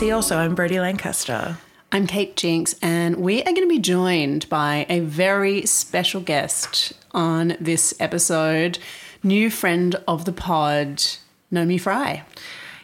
[0.00, 0.42] Welcome back to See Also.
[0.42, 1.58] I'm Brodie Lancaster.
[1.92, 6.94] I'm Kate Jinks, and we are going to be joined by a very special guest
[7.12, 8.78] on this episode,
[9.22, 11.02] new friend of the pod,
[11.50, 12.24] Naomi Fry.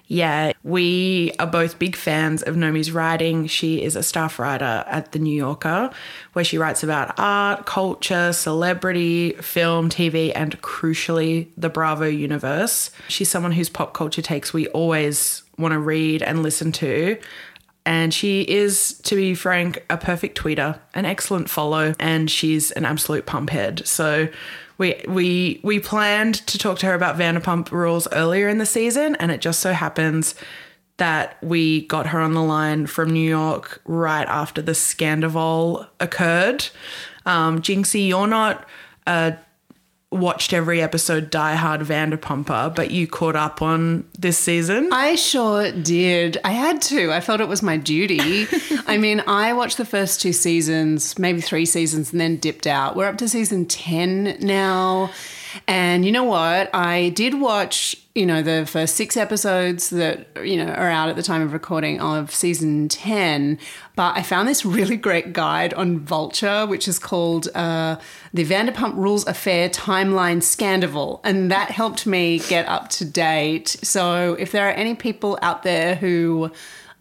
[0.08, 3.46] Yeah, we are both big fans of Naomi's writing.
[3.46, 5.90] She is a staff writer at The New Yorker,
[6.34, 12.90] where she writes about art, culture, celebrity, film, TV, and crucially, the Bravo universe.
[13.08, 17.18] She's someone whose pop culture takes we always want to read and listen to.
[17.84, 22.84] And she is, to be frank, a perfect tweeter, an excellent follow, and she's an
[22.84, 23.86] absolute pumphead.
[23.86, 24.28] So
[24.78, 29.14] we we we planned to talk to her about Vanderpump Rules earlier in the season,
[29.16, 30.34] and it just so happens
[30.96, 36.68] that we got her on the line from New York right after the Scandoval occurred.
[37.24, 38.66] Um, Jinxie, you're not
[39.06, 39.36] a
[40.12, 44.88] watched every episode Die Hard Vanderpumper, but you caught up on this season.
[44.92, 46.38] I sure did.
[46.44, 47.12] I had to.
[47.12, 48.46] I felt it was my duty.
[48.86, 52.96] I mean, I watched the first two seasons, maybe three seasons, and then dipped out.
[52.96, 55.10] We're up to season 10 now.
[55.66, 56.74] And you know what?
[56.74, 61.16] I did watch, you know, the first six episodes that, you know, are out at
[61.16, 63.58] the time of recording of season 10.
[63.94, 67.96] But I found this really great guide on Vulture, which is called uh,
[68.32, 71.20] The Vanderpump Rules Affair Timeline Scandoval.
[71.24, 73.68] And that helped me get up to date.
[73.82, 76.50] So if there are any people out there who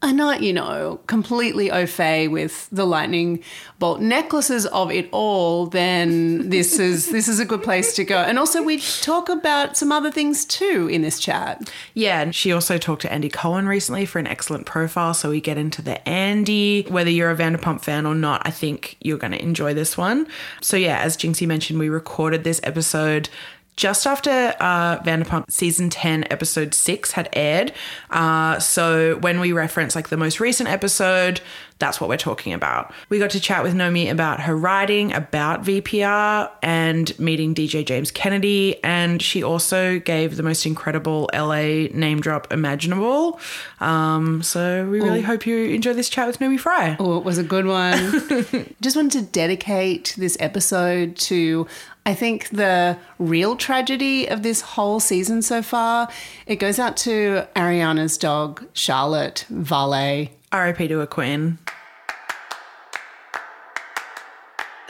[0.05, 3.43] are not, you know, completely au fait with the lightning
[3.79, 8.17] bolt necklaces of it all, then this is this is a good place to go.
[8.17, 11.69] And also we talk about some other things too in this chat.
[11.93, 15.13] Yeah, and she also talked to Andy Cohen recently for an excellent profile.
[15.13, 16.83] So we get into the Andy.
[16.87, 20.27] Whether you're a Vanderpump fan or not, I think you're going to enjoy this one.
[20.61, 23.29] So yeah, as Jinxie mentioned, we recorded this episode
[23.75, 27.73] just after uh, Vanderpump season 10, episode 6 had aired.
[28.09, 31.41] Uh, so when we reference like the most recent episode,
[31.77, 32.93] that's what we're talking about.
[33.09, 38.11] We got to chat with Naomi about her writing, about VPR, and meeting DJ James
[38.11, 38.81] Kennedy.
[38.81, 43.41] And she also gave the most incredible LA name drop imaginable.
[43.81, 45.23] Um, so we really Ooh.
[45.23, 46.95] hope you enjoy this chat with Naomi Fry.
[46.97, 48.73] Oh, it was a good one.
[48.81, 51.67] Just wanted to dedicate this episode to,
[52.05, 56.07] I think, the real tragedy of this whole season so far.
[56.45, 60.31] It goes out to Ariana's dog, Charlotte Valet.
[60.53, 61.57] RIP to a queen.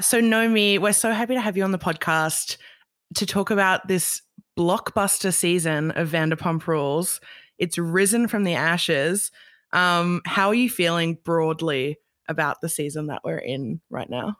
[0.02, 2.58] So, Naomi, we're so happy to have you on the podcast
[3.16, 4.22] to talk about this
[4.60, 7.22] blockbuster season of Vanderpump Rules.
[7.58, 9.32] It's risen from the ashes.
[9.72, 11.98] Um, how are you feeling broadly
[12.28, 14.38] about the season that we're in right now?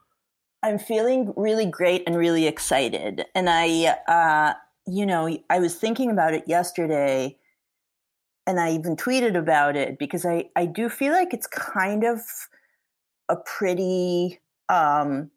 [0.66, 3.26] I'm feeling really great and really excited.
[3.36, 4.54] And I uh,
[4.88, 7.38] you know, I was thinking about it yesterday
[8.48, 12.20] and I even tweeted about it because I, I do feel like it's kind of
[13.30, 14.40] a pretty
[14.70, 15.30] um,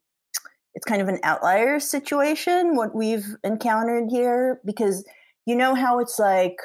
[0.75, 5.05] it's kind of an outlier situation what we've encountered here because
[5.45, 6.57] you know how it's like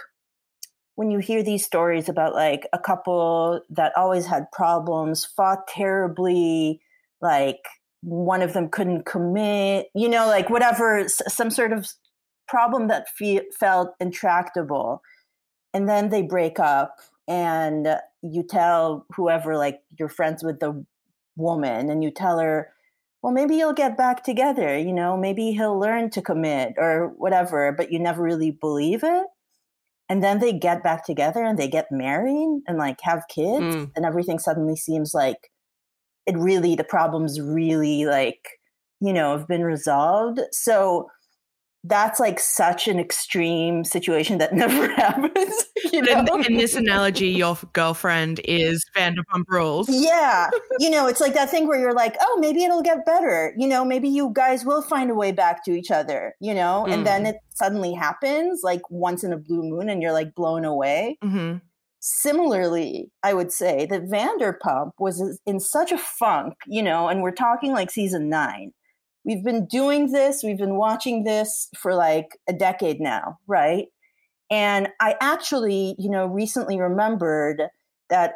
[0.96, 6.80] when you hear these stories about like a couple that always had problems fought terribly
[7.22, 7.66] like
[8.04, 11.88] one of them couldn't commit you know like whatever some sort of
[12.48, 15.02] problem that fe- felt intractable
[15.74, 16.98] and then they break up
[17.28, 17.88] and
[18.22, 20.86] you tell whoever like you're friends with the
[21.38, 22.70] woman and you tell her
[23.22, 27.72] well maybe you'll get back together you know maybe he'll learn to commit or whatever
[27.72, 29.26] but you never really believe it
[30.10, 33.92] and then they get back together and they get married and like have kids mm.
[33.96, 35.50] and everything suddenly seems like
[36.26, 38.60] it really the problems really like
[39.00, 41.08] you know have been resolved so
[41.86, 45.66] that's like such an extreme situation that never happens.
[45.92, 46.26] You know?
[46.34, 49.90] in, in, this analogy, your girlfriend is Vanderpump Rules.
[49.90, 50.50] Yeah,
[50.80, 53.54] you know, it's like that thing where you're like, oh, maybe it'll get better.
[53.58, 56.36] You know, maybe you guys will find a way back to each other.
[56.40, 56.94] You know, mm.
[56.94, 57.32] and then mm.
[57.32, 61.18] it suddenly happens like once in a blue moon, and you're like blown away.
[61.24, 61.58] Mm-hmm.
[62.06, 67.32] Similarly, I would say that Vanderpump was in such a funk, you know, and we're
[67.32, 68.74] talking like season nine
[69.26, 73.88] we've been doing this, we've been watching this for like a decade now, right?
[74.52, 77.62] And I actually, you know, recently remembered
[78.10, 78.34] that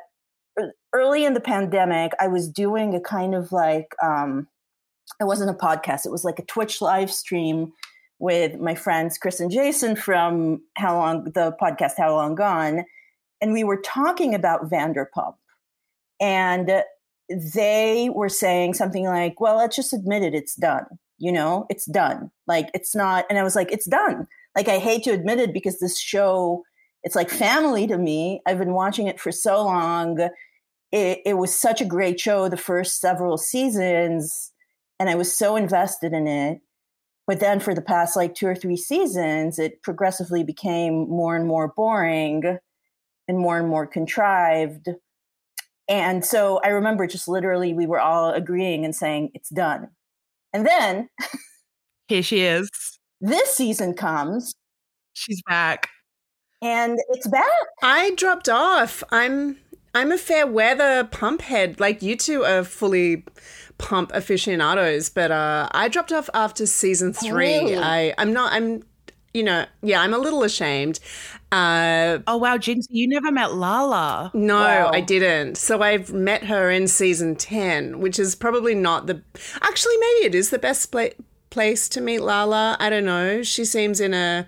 [0.94, 4.48] early in the pandemic, I was doing a kind of like, um,
[5.19, 7.74] it wasn't a podcast, it was like a Twitch live stream
[8.19, 12.84] with my friends Chris and Jason from How Long, the podcast How Long Gone.
[13.42, 15.36] And we were talking about Vanderpump.
[16.19, 16.84] And
[17.30, 20.86] they were saying something like, well, let's just admit it, it's done.
[21.19, 22.31] You know, it's done.
[22.45, 23.25] Like, it's not.
[23.30, 24.28] And I was like, it's done.
[24.56, 26.63] Like, I hate to admit it because this show,
[27.04, 28.42] it's like family to me.
[28.45, 30.19] I've been watching it for so long.
[30.92, 34.51] It, it was such a great show the first several seasons,
[35.00, 36.60] and I was so invested in it.
[37.25, 41.45] But then for the past like two or three seasons, it progressively became more and
[41.45, 42.57] more boring
[43.28, 44.90] and more and more contrived
[45.88, 49.90] and so I remember just literally we were all agreeing and saying, it's done.
[50.54, 51.10] And then
[52.08, 52.70] here she is.
[53.22, 54.54] This season comes.
[55.14, 55.90] She's back.
[56.62, 57.46] And it's back.
[57.82, 59.04] I dropped off.
[59.12, 59.58] I'm
[59.94, 61.80] I'm a fair weather pump head.
[61.80, 63.26] Like you two are fully
[63.78, 67.60] pump aficionados, but uh, I dropped off after season three.
[67.60, 67.78] Really?
[67.78, 68.84] I I'm not I'm
[69.34, 71.00] you know, yeah, I'm a little ashamed.
[71.52, 74.32] Uh, oh wow, Jinx, you never met Lala.
[74.34, 74.92] No, wow.
[74.94, 75.56] I didn't.
[75.56, 79.22] So I've met her in season ten, which is probably not the.
[79.62, 81.16] Actually, maybe it is the best pla-
[81.50, 82.76] place to meet Lala.
[82.80, 83.44] I don't know.
[83.44, 84.48] She seems in a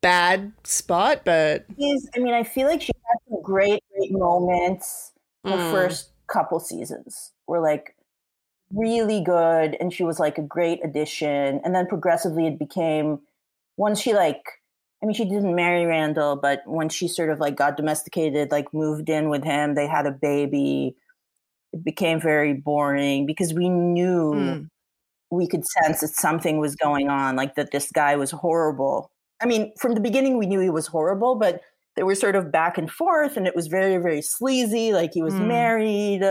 [0.00, 5.12] bad spot, but She's, I mean, I feel like she had some great, great moments
[5.44, 5.72] the mm.
[5.72, 7.32] first couple seasons.
[7.46, 7.96] Were like
[8.70, 11.60] really good, and she was like a great addition.
[11.64, 13.20] And then progressively, it became
[13.78, 14.42] once she like
[15.02, 18.74] I mean, she didn't marry Randall, but when she sort of like got domesticated, like
[18.74, 20.96] moved in with him, they had a baby.
[21.72, 24.68] It became very boring because we knew mm.
[25.30, 29.12] we could sense that something was going on, like that this guy was horrible.
[29.40, 31.60] I mean, from the beginning, we knew he was horrible, but
[31.94, 34.92] they were sort of back and forth, and it was very, very sleazy.
[34.92, 35.46] Like he was mm.
[35.46, 36.24] married.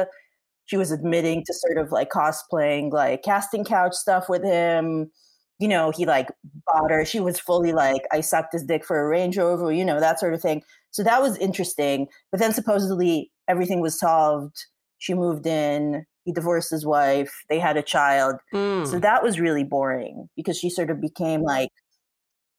[0.66, 5.10] She was admitting to sort of like cosplaying like casting couch stuff with him
[5.60, 6.28] you know, he like
[6.66, 7.06] bought her.
[7.06, 10.20] She was fully like, I sucked his dick for a Range Rover, you know, that
[10.20, 10.64] sort of thing.
[10.92, 12.08] So that was interesting.
[12.32, 14.56] But then supposedly everything was solved.
[15.00, 16.06] She moved in.
[16.26, 17.34] He divorced his wife.
[17.50, 18.36] They had a child.
[18.54, 18.86] Mm.
[18.88, 21.70] So that was really boring because she sort of became like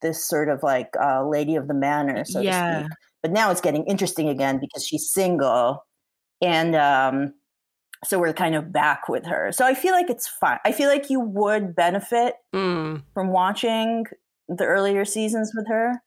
[0.01, 2.51] this sort of like uh, lady of the manor, so yeah.
[2.51, 2.93] to speak.
[3.23, 5.85] But now it's getting interesting again because she's single.
[6.41, 7.35] And um,
[8.05, 9.51] so we're kind of back with her.
[9.53, 10.59] So I feel like it's fine.
[10.65, 13.03] I feel like you would benefit mm.
[13.13, 14.07] from watching
[14.49, 16.01] the earlier seasons with her.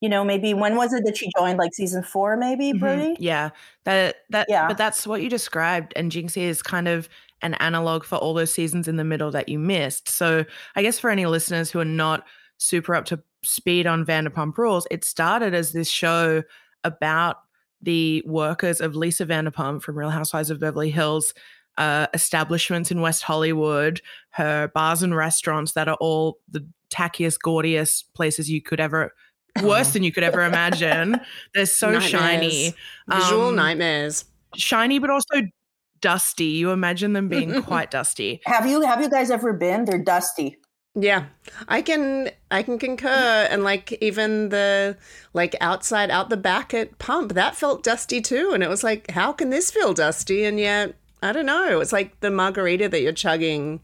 [0.00, 1.58] You know, maybe when was it that she joined?
[1.58, 3.14] Like season four, maybe, mm-hmm.
[3.18, 3.50] Yeah.
[3.84, 4.68] That that yeah.
[4.68, 5.92] but that's what you described.
[5.96, 7.08] And Jinxie is kind of
[7.42, 10.08] an analog for all those seasons in the middle that you missed.
[10.08, 10.44] So
[10.76, 12.24] I guess for any listeners who are not
[12.58, 16.42] super up to speed on Vanderpump Rules, it started as this show
[16.84, 17.38] about
[17.80, 21.32] the workers of Lisa Vanderpump from Real Housewives of Beverly Hills
[21.78, 28.12] uh, establishments in West Hollywood, her bars and restaurants that are all the tackiest, gaudiest
[28.14, 29.14] places you could ever,
[29.62, 31.20] worse than you could ever imagine.
[31.54, 32.10] They're so nightmares.
[32.10, 32.74] shiny.
[33.08, 34.24] Visual um, nightmares.
[34.56, 35.42] Shiny, but also
[36.00, 36.44] dusty.
[36.44, 38.40] You imagine them being quite dusty.
[38.46, 39.84] Have you have you guys ever been?
[39.84, 40.58] They're dusty.
[41.00, 41.26] Yeah,
[41.68, 44.96] I can I can concur, and like even the
[45.32, 49.10] like outside out the back at Pump that felt dusty too, and it was like,
[49.12, 50.44] how can this feel dusty?
[50.44, 51.80] And yet I don't know.
[51.80, 53.80] It's like the margarita that you're chugging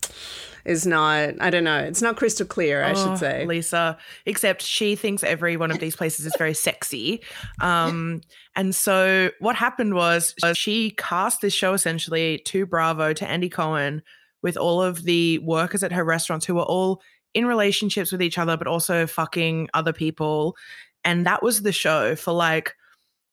[0.64, 1.34] is not.
[1.40, 1.78] I don't know.
[1.78, 2.82] It's not crystal clear.
[2.82, 3.44] I Oh, should say.
[3.46, 3.96] Lisa.
[4.26, 7.20] Except she thinks every one of these places is very sexy.
[7.60, 8.22] Um,
[8.56, 14.02] and so what happened was she cast this show essentially to Bravo to Andy Cohen
[14.44, 17.02] with all of the workers at her restaurants who were all
[17.34, 20.56] in relationships with each other, but also fucking other people.
[21.02, 22.76] And that was the show for like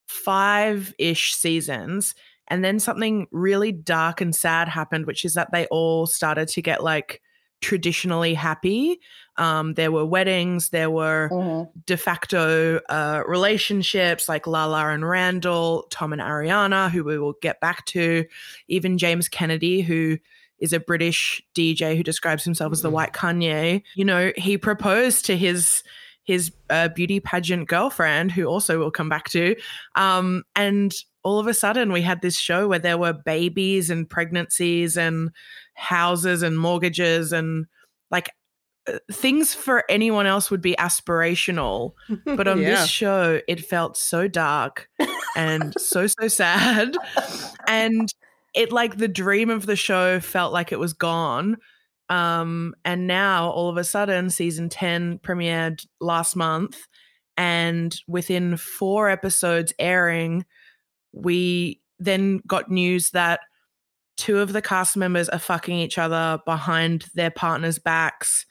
[0.08, 2.16] five ish seasons.
[2.48, 6.62] And then something really dark and sad happened, which is that they all started to
[6.62, 7.22] get like
[7.62, 9.00] traditionally happy.
[9.38, 11.70] Um, there were weddings, there were Mhm.
[11.86, 17.62] de facto uh, relationships like Lala and Randall, Tom and Ariana, who we will get
[17.62, 18.26] back to,
[18.68, 20.18] even James Kennedy, who
[20.62, 23.82] is a British DJ who describes himself as the white Kanye.
[23.96, 25.84] You know, he proposed to his
[26.24, 29.56] his uh, beauty pageant girlfriend, who also we'll come back to,
[29.96, 34.10] um, and all of a sudden we had this show where there were babies and
[34.10, 35.32] pregnancies and
[35.74, 37.66] houses and mortgages and
[38.12, 38.30] like
[38.88, 41.94] uh, things for anyone else would be aspirational
[42.26, 42.72] but on Yeah.
[42.72, 44.90] this show it felt so dark
[45.36, 46.96] and so so sad
[47.68, 48.11] and
[48.54, 51.58] it like the dream of the show felt like it was gone
[52.10, 56.88] um and now all of a sudden season 10 premiered last month
[57.38, 60.46] and within 4 episodes airing
[61.14, 63.42] we then got news that
[64.18, 68.46] two of the cast members are fucking each other behind their partners' backs,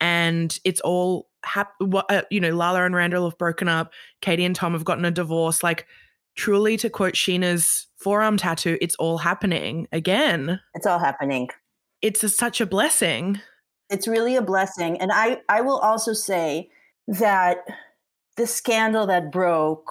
[0.00, 2.54] and it's all hap- uh, you know.
[2.54, 3.92] Lala and Randall have broken up.
[4.20, 5.62] Katie and Tom have gotten a divorce.
[5.62, 5.86] Like,
[6.34, 10.60] truly, to quote Scheana's forearm tattoo, it's all happening again.
[10.74, 11.48] It's all happening.
[12.02, 13.40] It's a, such a blessing.
[13.90, 15.00] It's really a blessing.
[15.00, 16.70] And I, I will also say
[17.06, 17.58] that
[18.36, 19.90] the scandal that broke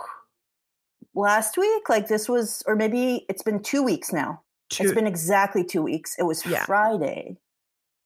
[1.16, 4.42] last week, like this was, or maybe it's been two weeks now.
[4.72, 6.16] To, It's been exactly two weeks.
[6.18, 6.66] It was Yeah.
[6.66, 7.38] Friday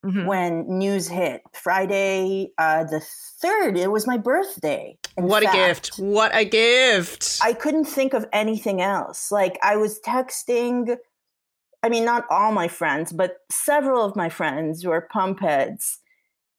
[0.06, 0.26] Mhm.
[0.26, 1.42] when news hit.
[1.54, 3.02] Friday, uh, the
[3.42, 4.98] third, it was my birthday.
[5.16, 5.98] What a gift!
[5.98, 7.40] What a gift!
[7.44, 9.32] I couldn't think of anything else.
[9.32, 10.98] Like I was texting,
[11.82, 16.00] I mean, not all my friends, but several of my friends who are pump heads.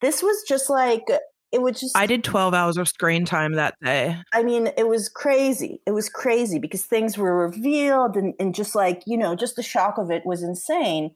[0.00, 1.04] This was just like,
[1.50, 4.16] it was just, I did 12 hours of screen time that day.
[4.32, 5.80] I mean, it was crazy.
[5.86, 9.62] It was crazy because things were revealed and, and just like, you know, just the
[9.62, 11.14] shock of it was insane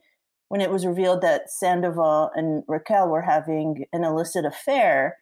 [0.53, 5.17] when it was revealed that Sandoval and Raquel were having an illicit affair.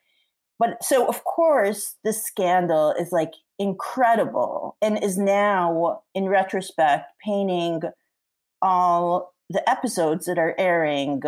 [0.58, 7.82] But so, of course, this scandal is like incredible and is now, in retrospect, painting
[8.60, 11.22] all the episodes that are airing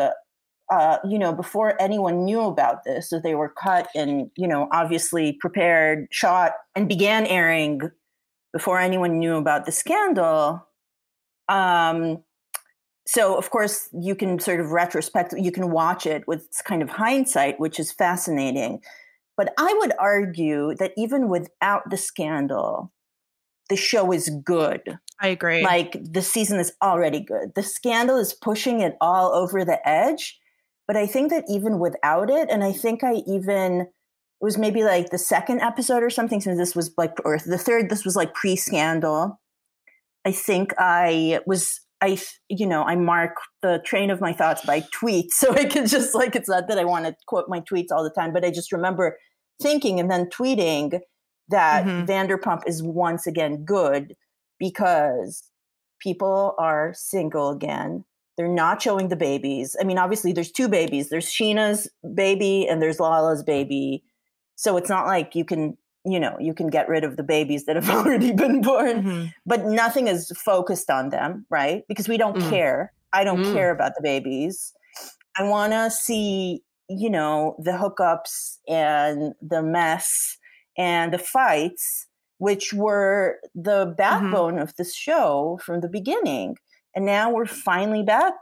[0.72, 4.66] uh, you know, before anyone knew about this, so they were cut and, you know,
[4.72, 7.82] obviously prepared, shot, and began airing
[8.52, 10.66] before anyone knew about the scandal.
[11.48, 12.24] Um,
[13.14, 16.88] so, of course, you can sort of retrospect, you can watch it with kind of
[16.88, 18.80] hindsight, which is fascinating.
[19.36, 22.90] But I would argue that even without the scandal,
[23.68, 25.62] the show is good I agree.
[25.62, 27.54] like the season is already good.
[27.54, 30.40] The scandal is pushing it all over the edge.
[30.86, 33.88] But I think that even without it, and I think I even it
[34.40, 37.90] was maybe like the second episode or something, since this was like or the third,
[37.90, 39.38] this was like pre-scandal.
[40.24, 42.18] I think I was I
[42.48, 45.30] you know, I mark the train of my thoughts by tweets.
[45.40, 48.04] So I can just like it's not that I want to quote my tweets all
[48.04, 49.16] the time, but I just remember
[49.62, 51.00] thinking and then tweeting
[51.48, 52.06] that Mhm.
[52.06, 54.14] Vanderpump is once again good
[54.58, 55.48] because
[56.00, 58.04] people are single again.
[58.36, 59.76] They're not showing the babies.
[59.80, 61.10] I mean, obviously, there's two babies.
[61.10, 64.02] There's Scheana's baby and there's Lala's baby.
[64.56, 67.64] So it's not like you can, you know, you can get rid of the babies
[67.66, 69.02] that have already been born.
[69.02, 69.32] Mhm.
[69.46, 71.84] But nothing is focused on them, right?
[71.88, 72.50] Because we don't Mm.
[72.50, 72.92] care.
[73.12, 73.52] I don't Mm.
[73.52, 74.72] care about the babies.
[75.38, 80.36] I want to see, you know, the hookups and the mess
[80.76, 82.06] and the fights,
[82.38, 86.56] which were the backbone of this show from the beginning.
[86.94, 88.34] And now we're finally back,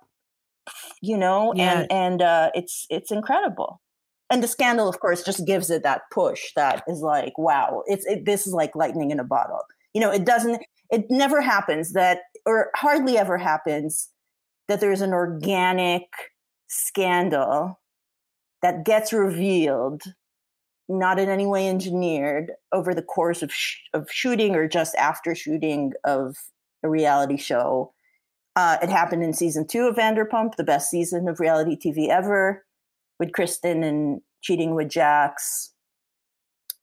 [1.03, 1.81] you know, Yeah.
[1.81, 3.81] and and uh, it's it's incredible.
[4.31, 8.07] And the scandal, of course, just gives it that push that is like, wow, it's
[8.07, 9.61] it, this is like lightning in a bottle.
[9.93, 14.09] You know, it doesn't, it never happens that, or hardly ever happens
[14.69, 16.05] that there's an organic
[16.69, 17.81] scandal
[18.63, 20.03] that gets revealed,
[20.89, 25.35] not in any way engineered, over the course of sh- of shooting or just after
[25.35, 26.37] shooting of
[26.85, 27.93] a reality show.
[28.55, 32.65] Uh, it happened in season two of Vanderpump, the best season of reality TV ever.
[33.21, 35.73] With Kristen and cheating with Jax.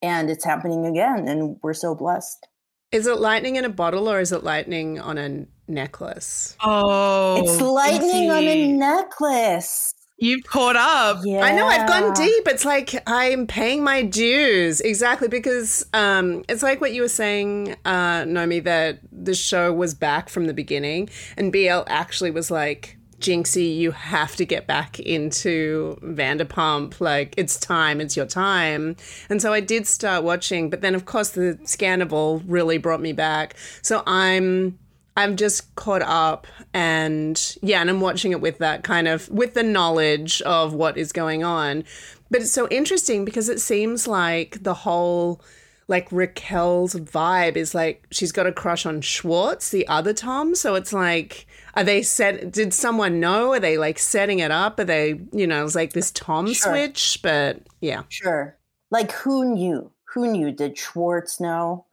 [0.01, 1.27] And it's happening again.
[1.27, 2.47] And we're so blessed.
[2.91, 6.55] Is it lightning in a bottle or is it lightning on a necklace?
[6.63, 9.93] Oh, it's lightning on a necklace.
[10.19, 11.21] You've caught up.
[11.23, 11.41] Yeah.
[11.41, 12.47] I know I've gone deep.
[12.47, 14.81] It's like I'm paying my dues.
[14.81, 19.93] Exactly because um, it's like what you were saying, uh, Naomi, that the show was
[19.93, 24.99] back from the beginning, and BL actually was like, Jinxie, you have to get back
[24.99, 27.01] into Vanderpump.
[27.01, 27.99] Like it's time.
[27.99, 28.95] It's your time.
[29.29, 33.13] And so I did start watching, but then of course the Scandal really brought me
[33.13, 33.55] back.
[33.81, 34.77] So I'm
[35.15, 36.45] I'm just caught up
[36.75, 40.95] and yeah, and I'm watching it with that kind of with the knowledge of what
[40.95, 41.85] is going on.
[42.29, 45.41] But it's so interesting because it seems like the whole
[45.87, 50.53] like Raquel's vibe is like she's got a crush on Schwartz, the other Tom.
[50.55, 52.51] So it's like, are they set?
[52.51, 53.53] Did someone know?
[53.53, 54.79] Are they like setting it up?
[54.79, 56.73] Are they, you know, it's like this Tom Sure.
[56.73, 57.19] switch?
[57.23, 58.57] But yeah, Sure.
[58.91, 59.91] Like who knew?
[60.13, 60.51] Who knew?
[60.51, 61.85] Did Schwartz know?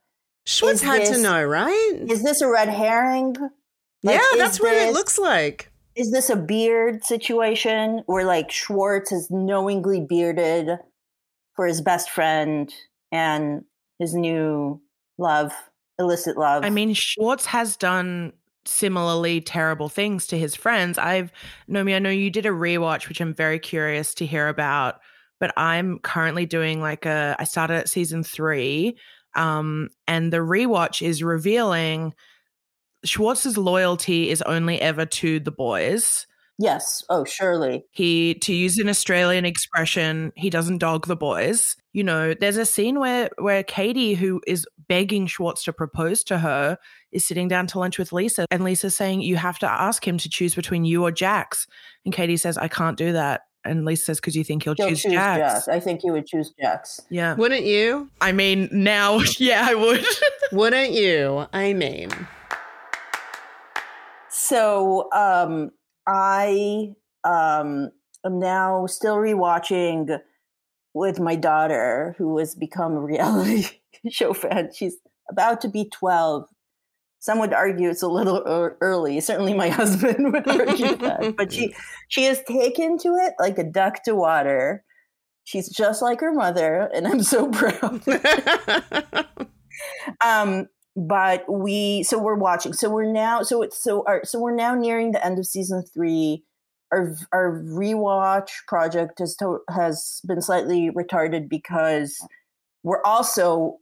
[0.44, 1.92] Schwartz Is had to know, right?
[2.08, 3.36] Is this a red herring?
[4.02, 5.70] Like, yeah, that's what it looks like.
[5.96, 10.78] Is this a beard situation where like Schwartz is knowingly bearded
[11.54, 12.72] for his best friend
[13.12, 13.64] and
[14.04, 14.80] his new
[15.18, 15.52] love,
[15.98, 16.64] illicit love?
[16.64, 18.32] I mean, Schwartz has done
[18.66, 20.98] similarly terrible things to his friends.
[20.98, 21.32] I've
[21.68, 25.00] Naomi, I know you did a rewatch, which I'm very curious to hear about.
[25.40, 28.96] But I'm currently doing like a I started at season three.
[29.34, 32.14] Um, and the rewatch is revealing
[33.04, 36.26] Schwartz's loyalty is only ever to the boys.
[36.58, 37.04] Yes.
[37.08, 37.84] Oh, surely.
[37.90, 41.76] He, to use an Australian expression, he doesn't dog the boys.
[41.92, 46.38] You know, there's a scene where where Katie, who is begging Schwartz to propose to
[46.38, 46.78] her,
[47.12, 50.18] is sitting down to lunch with Lisa, and Lisa's saying, "You have to ask him
[50.18, 51.66] to choose between you or Jax."
[52.04, 54.88] And Katie says, "I can't do that." And Lisa says, "Because you think he'll He'll
[54.88, 55.68] choose, choose Jax." Jax.
[55.68, 57.00] I think he would choose Jax.
[57.10, 57.34] Yeah.
[57.34, 58.10] Wouldn't you?
[58.20, 60.04] I mean, now, yeah, I would.
[60.52, 61.46] Wouldn't you?
[61.52, 62.10] I mean,
[64.28, 65.70] So um,
[66.06, 67.90] I um,
[68.24, 70.18] am now still rewatching
[70.92, 73.66] with my daughter, who has become a reality
[74.10, 74.70] show fan.
[74.74, 74.96] She's
[75.30, 76.46] about to be 12.
[77.18, 78.42] Some would argue it's a little
[78.80, 79.20] early.
[79.20, 81.34] Certainly, my husband would argue that.
[81.36, 81.74] But she
[82.08, 84.84] she has taken to it like a duck to water.
[85.44, 88.02] She's just like her mother, and I'm so proud.
[90.24, 92.72] um but we so we're watching.
[92.72, 95.82] So we're now so it's so our, so we're now nearing the end of season
[95.82, 96.44] three.
[96.92, 102.16] Our our rewatch project has to, has been slightly retarded because
[102.84, 103.78] we're also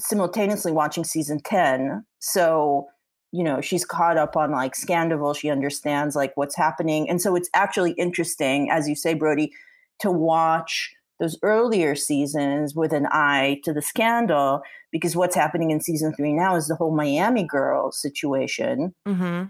[0.00, 2.86] simultaneously watching season 10 so
[3.32, 5.36] you know she's caught up on like Scandoval.
[5.36, 7.10] She understands like what's happening.
[7.10, 9.52] And so it's actually interesting as you say Brodie
[10.00, 15.80] to watch those earlier seasons with an eye to the scandal because what's happening in
[15.80, 18.94] season three now is the whole Miami girl situation.
[19.06, 19.44] hmm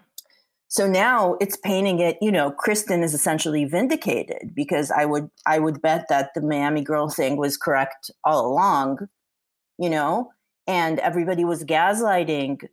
[0.68, 5.59] So now it's painting it, you know, Kristen is essentially vindicated because I would I
[5.59, 9.09] would bet that the Miami girl thing was correct all along,
[9.78, 10.33] you know,
[10.66, 12.64] and everybody was gaslighting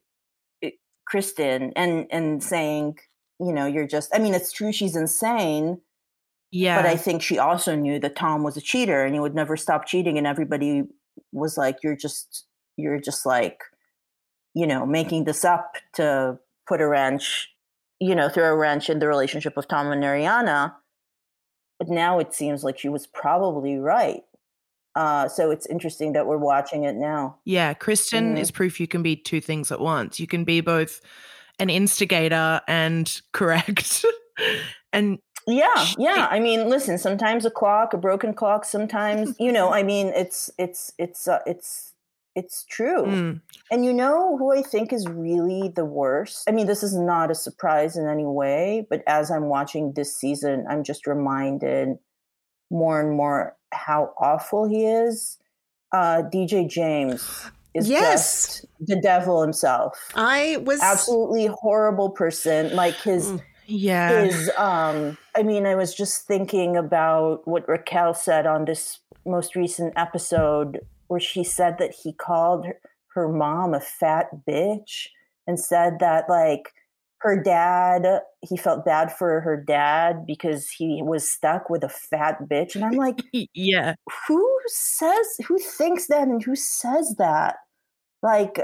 [0.64, 0.72] eh,
[1.06, 2.98] Kristen and and saying,
[3.40, 5.80] you know, you're just I mean, it's true she's insane,
[6.56, 6.82] Yeah.
[6.82, 9.58] but I think she also knew that Tom was a cheater and he would never
[9.58, 10.18] stop cheating.
[10.18, 10.84] And everybody
[11.34, 12.46] was like, "You're just,
[12.78, 13.60] you're just like,
[14.54, 17.50] you know, making this up to put a wrench,
[18.00, 20.74] you know, throw a wrench in the relationship of Tom and Ariana."
[21.78, 24.24] But now it seems like she was probably right.
[24.96, 27.38] Uh, so it's interesting that we're watching it now.
[27.44, 28.40] Yeah, Kristen Mhm.
[28.40, 30.22] is proof you can be two things at once.
[30.22, 31.02] You can be both
[31.60, 34.06] an instigator and correct.
[34.94, 36.28] and Yeah, yeah.
[36.30, 36.98] I mean, listen.
[36.98, 38.66] Sometimes a clock, a broken clock.
[38.66, 39.72] Sometimes, you know.
[39.72, 41.94] I mean, it's it's it's uh, it's
[42.36, 43.04] it's true.
[43.06, 46.50] mm, And you know who I think is really the worst?
[46.50, 50.16] I mean, this is not a surprise in any way, but as I'm watching this
[50.16, 51.98] season, I'm just reminded
[52.72, 55.38] more and more how awful he is.
[55.94, 58.02] Uh, DJ James is Yes.
[58.02, 60.12] just the devil himself.
[60.16, 62.76] I was Absolutely horrible person.
[62.76, 63.42] Like his Mm.
[63.66, 64.24] Yeah.
[64.24, 69.56] is um i mean i was just thinking about what raquel said on this most
[69.56, 72.80] recent episode where she said that he called her,
[73.14, 75.08] her mom a fat bitch
[75.48, 76.72] and said that like
[77.20, 82.38] her dad he felt bad for her dad because he was stuck with a fat
[82.48, 83.20] bitch and i'm like
[83.54, 83.96] yeah.
[84.28, 87.56] who says who thinks that and who says that
[88.22, 88.60] like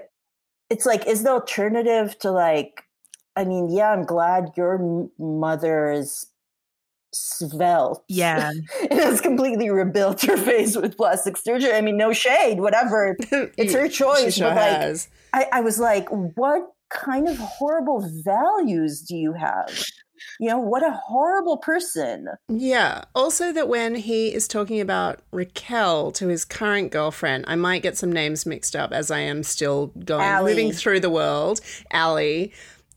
[0.69, 2.83] it's like is the alternative to like
[3.35, 6.27] i mean yeah i'm glad your mother is
[7.13, 8.03] svelte.
[8.07, 8.51] Yeah.
[8.81, 11.73] it has completely rebuilt her face with plastic surgery.
[11.73, 13.17] I mean, no shade, whatever.
[13.57, 14.33] It's her choice.
[14.33, 15.07] She sure but like, has.
[15.33, 19.83] I, I was like, what kind of horrible values do you have?
[20.39, 22.27] You know, what a horrible person.
[22.47, 23.05] Yeah.
[23.15, 27.97] Also, that when he is talking about Raquel to his current girlfriend, I might get
[27.97, 30.43] some names mixed up as I am still going Ally.
[30.43, 31.61] living through the world.
[31.91, 32.53] Allie.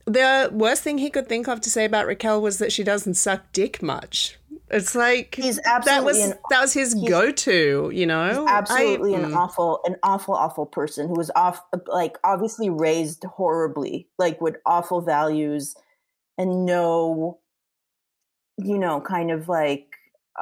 [0.07, 3.14] The worst thing he could think of to say about Raquel was that she doesn't
[3.14, 4.38] suck dick much.
[4.71, 8.47] It's like He's that was an- that was his go-to, you know.
[8.49, 9.37] Absolutely I- an mm.
[9.37, 15.01] awful, an awful, awful person who was off, like obviously raised horribly, like with awful
[15.01, 15.75] values
[16.38, 17.38] and no,
[18.57, 19.87] you know, kind of like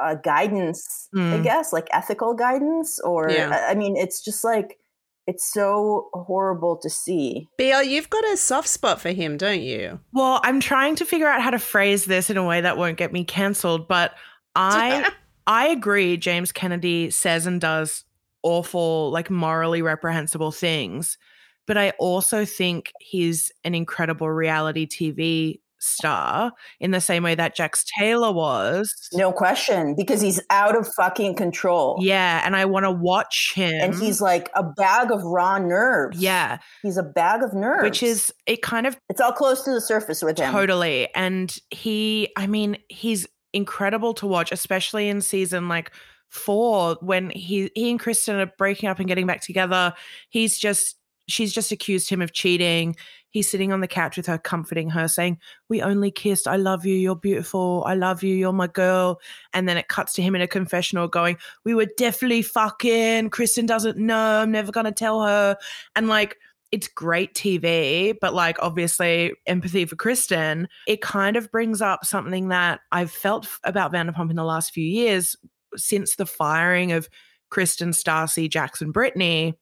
[0.00, 1.42] uh, guidance, I Mm.
[1.44, 3.50] guess, like ethical guidance, or Yeah.
[3.50, 4.78] I I mean, it's just like
[5.26, 7.48] it's so horrible to see.
[7.58, 10.00] BL, you've got a soft spot for him, don't you?
[10.12, 12.98] Well, I'm trying to figure out how to phrase this in a way that won't
[12.98, 14.14] get me cancelled, but
[14.54, 15.10] I
[15.46, 18.04] I agree James Kennedy says and does
[18.42, 21.18] awful, like morally reprehensible things,
[21.66, 27.54] but I also think he's an incredible reality TV star in the same way that
[27.54, 28.94] Jax Taylor was.
[29.12, 31.98] No question, because he's out of fucking control.
[32.00, 33.72] Yeah, and I want to watch him.
[33.80, 36.18] And he's like a bag of raw nerves.
[36.18, 37.82] yeah, He's a bag of nerves.
[37.82, 40.52] which is it kind of it's all close to the surface with him.
[40.52, 41.08] Totally.
[41.14, 45.90] And he, I mean, he's incredible to watch, especially in season like
[46.28, 49.92] four when he he and Kristen are breaking up and getting back together.
[50.30, 50.96] He's just
[51.28, 52.96] she's just accused him of cheating.
[53.32, 56.46] He's sitting on the couch with her, comforting her, saying, We only kissed.
[56.46, 56.94] I love you.
[56.94, 57.82] You're beautiful.
[57.86, 58.34] I love you.
[58.34, 59.20] You're my girl.
[59.52, 63.30] And then it cuts to him in a confessional going, We were definitely fucking.
[63.30, 64.40] Kristen doesn't know.
[64.40, 65.56] I'm never going to tell her.
[65.96, 66.36] And like,
[66.72, 72.48] it's great TV, but like obviously empathy for Kristen, it kind of brings up something
[72.48, 75.36] that I've felt about Vanderpump in the last few years
[75.76, 77.10] since the firing of
[77.50, 79.58] Kristen, Stassi, Jackson, Brittany,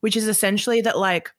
[0.00, 1.32] which is essentially that like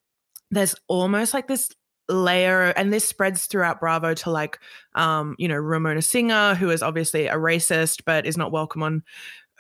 [0.56, 1.70] there's almost like this
[2.10, 4.60] layer and this spreads throughout bravo to like
[4.96, 9.02] um you know ramona singer who is obviously a racist but is not welcome on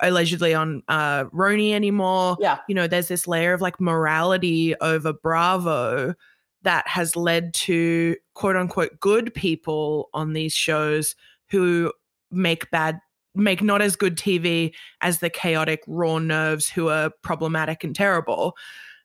[0.01, 2.58] allegedly on uh RHONY anymore Yeah.
[2.67, 6.15] you know there's this layer of like morality over bravo
[6.63, 11.15] that has led to quote unquote good people on these shows
[11.49, 11.93] who
[12.29, 12.99] make bad
[13.36, 18.56] make not as good tv as the chaotic raw nerves who are problematic and terrible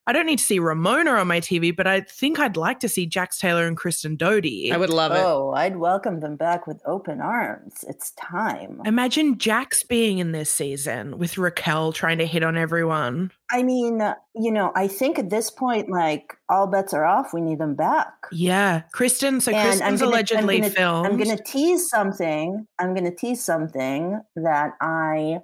[0.08, 2.88] I don't need to see Ramona on my TV, but I think I'd like to
[2.88, 4.72] see Jax Taylor and Kristen Doute.
[4.72, 5.18] I would love it.
[5.18, 7.84] Oh, I'd welcome them back with open arms.
[7.86, 8.80] It's time.
[8.86, 13.32] Imagine Jax being in this season with Raquel trying to hit on everyone.
[13.52, 17.34] I mean, uh, you know, I think at this point, like all bets are off.
[17.34, 18.08] We need them back.
[18.32, 19.42] Yeah, Kristen.
[19.42, 21.06] So And Kristen's I'm gonna- allegedly I'm gonna, filmed.
[21.06, 22.66] I'm going to tease something.
[22.78, 25.40] I'm going to tease something that I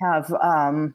[0.00, 0.94] have um,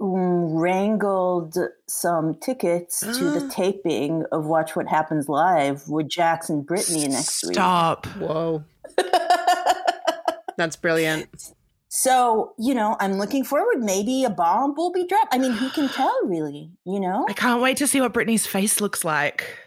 [0.00, 7.44] wrangled some tickets to the taping of Watch What Happens Live with Jackson Brittany next
[7.44, 7.54] week.
[7.54, 8.06] Stop.
[8.06, 8.64] Whoa.
[10.56, 11.52] That's brilliant.
[11.88, 13.82] So, you know, I'm looking forward.
[13.82, 15.34] Maybe a bomb will be dropped.
[15.34, 16.70] I mean, who can tell, really?
[16.86, 17.26] You know?
[17.28, 19.58] I can't wait to see what Brittany's face looks like.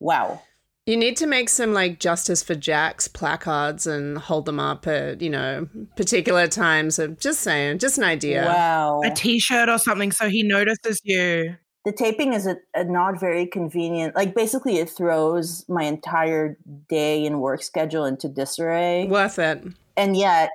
[0.00, 0.42] Wow.
[0.84, 5.22] You need to make some like justice for Jax placards and hold them up at,
[5.22, 6.98] you know, particular times.
[6.98, 8.44] Of just saying, just an idea.
[8.44, 9.00] Wow.
[9.04, 11.56] A t-shirt or something so he notices you.
[11.84, 14.14] the taping is a, a not very convenient.
[14.14, 16.56] Like, basically, it throws my entire
[16.88, 19.06] day and work schedule into disarray.
[19.06, 19.64] Worth it.
[19.96, 20.50] And yet,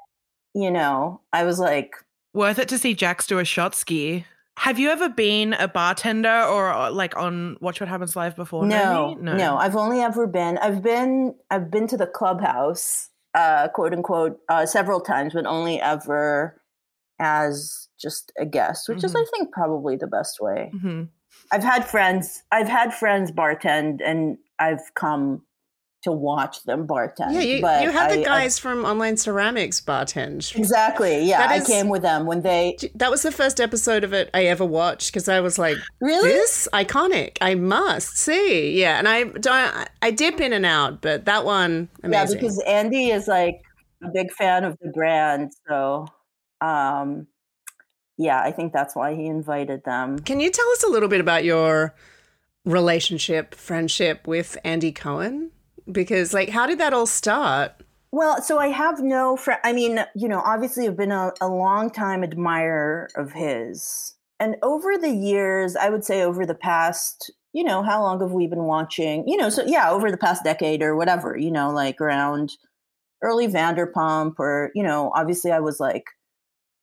[0.54, 1.92] you know, I was like,
[2.34, 4.26] Worth it to see Jax do a shot ski.
[4.58, 8.66] Have you ever been a bartender or uh, like on Watch What Happens Live before?
[8.66, 9.38] no, Naomi?
[9.38, 14.40] no, I've only ever been, I've been, I've been to the clubhouse, uh, quote unquote,
[14.50, 16.60] uh, several times, but only ever
[17.20, 19.22] as just a guest, which is, Mhm.
[19.22, 20.72] I think, probably the best way.
[20.82, 21.04] hmm
[21.52, 22.44] I've had friends.
[22.52, 25.44] I've had friends bartend, and I've come
[26.04, 27.34] to watch them bartend.
[27.34, 30.56] Yeah, you, but you had the I- I- guys from Online Ceramics bartend.
[30.56, 31.24] exactly.
[31.24, 34.30] Yeah, That I came with them when they That was the first episode of it
[34.34, 36.30] I ever watched because I was like, really.
[36.30, 37.38] this iconic.
[37.42, 38.80] I must see.
[38.80, 39.88] Yeah, and I don't.
[40.02, 43.62] I dip in and out, but that one Yeah, because Andy is like
[44.04, 46.06] a big fan of the brand, so
[46.62, 47.26] um,
[48.20, 50.20] yeah, I think that's why he invited them.
[50.20, 51.96] Can you tell us a little bit about your
[52.66, 55.52] relationship, friendship with Andy Cohen?
[55.92, 57.74] Because, like, how did that all start?
[58.12, 59.60] Well, so I have no friend.
[59.64, 64.16] I mean, you know, obviously, I've been a, a long time admirer of his.
[64.40, 68.32] And over the years, I would say over the past, you know, how long have
[68.32, 69.28] we been watching?
[69.28, 72.54] You know, so yeah, over the past decade or whatever, you know, like around
[73.24, 76.06] early Vanderpump, or you know, obviously I was like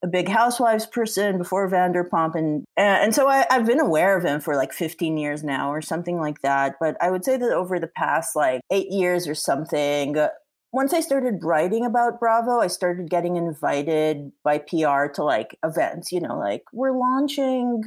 [0.05, 4.38] a big Housewives person before Vanderpump, and and so I, I've been aware of him
[4.38, 6.77] for like 15 years now, or something like that.
[6.79, 10.29] But I would say that over the past like eight years or something, uh,
[10.73, 16.12] once I started writing about Bravo, I started getting invited by PR to like events,
[16.12, 17.85] you know, like we're launching,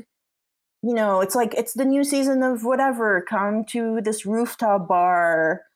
[0.81, 5.66] you know, it's like it's the new season of whatever, come to this rooftop bar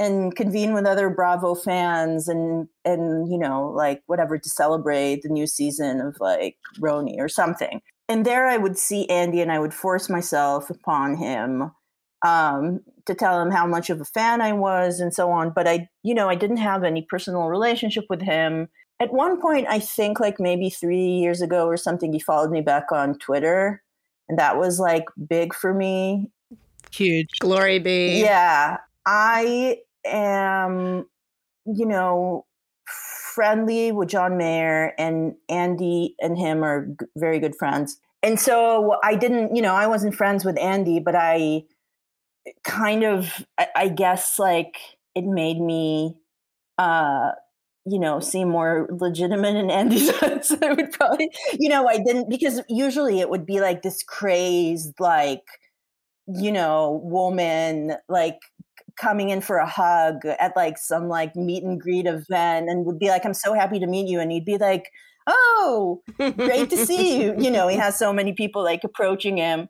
[0.00, 5.28] and convene with other Bravo fans and and you know, like whatever to celebrate the
[5.28, 7.82] new season of like RHONY or something.
[8.08, 11.70] And there I would see Andy and I would force myself upon him
[12.26, 15.52] um, to tell him how much of a fan I was and so on.
[15.54, 18.68] But I, you know, I didn't have any personal relationship with him.
[19.00, 22.62] At one point, I think like maybe three years ago or something, he followed me
[22.62, 23.82] back on Twitter.
[24.28, 26.30] And that was like big for me.
[26.92, 27.28] Huge.
[27.38, 28.20] Glory be.
[28.20, 28.78] Yeah.
[29.06, 31.06] I am,
[31.66, 32.46] you know,
[33.34, 37.98] friendly with John Mayer, and Andy and him are g- very good friends.
[38.22, 41.64] And so I didn't, you know, I wasn't friends with Andy, but I,
[42.64, 44.76] kind of I, I guess like
[45.14, 46.16] it made me
[46.78, 47.30] uh
[47.86, 50.52] you know seem more legitimate in Andy's eyes.
[50.62, 54.94] I would probably you know I didn't because usually it would be like this crazed
[54.98, 55.42] like
[56.26, 58.38] you know woman like
[59.00, 62.98] coming in for a hug at like some like meet and greet event and would
[62.98, 64.92] be like i'm so happy to meet you and he'd be like
[65.26, 66.02] oh
[66.36, 69.68] great to see you you know he has so many people like approaching him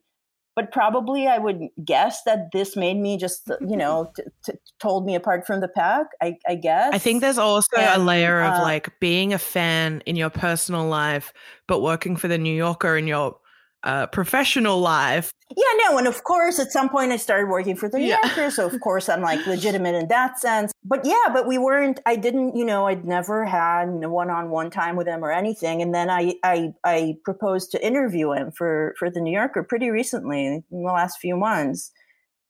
[0.57, 5.07] but probably I would guess that this made me just, you know, t- t- told
[5.07, 6.09] me apart from the pack.
[6.21, 6.93] I, I, guess.
[6.93, 10.29] I think there's also and, a layer of uh, like being a fan in your
[10.29, 11.33] personal life,
[11.66, 13.38] but working for the New Yorker in your
[13.83, 15.33] uh, professional life.
[15.57, 18.19] Yeah, no, and of course, at some point I started working for the New yeah.
[18.25, 20.73] Yorker, so of course I'm like legitimate in that sense.
[20.85, 21.99] But yeah, but we weren't.
[22.07, 25.83] I didn't, you know, I'd never had one-on-one time with him or anything.
[25.83, 29.90] And then I, I, I proposed to interview him for for the New Yorker pretty
[29.90, 31.90] recently in the last few months,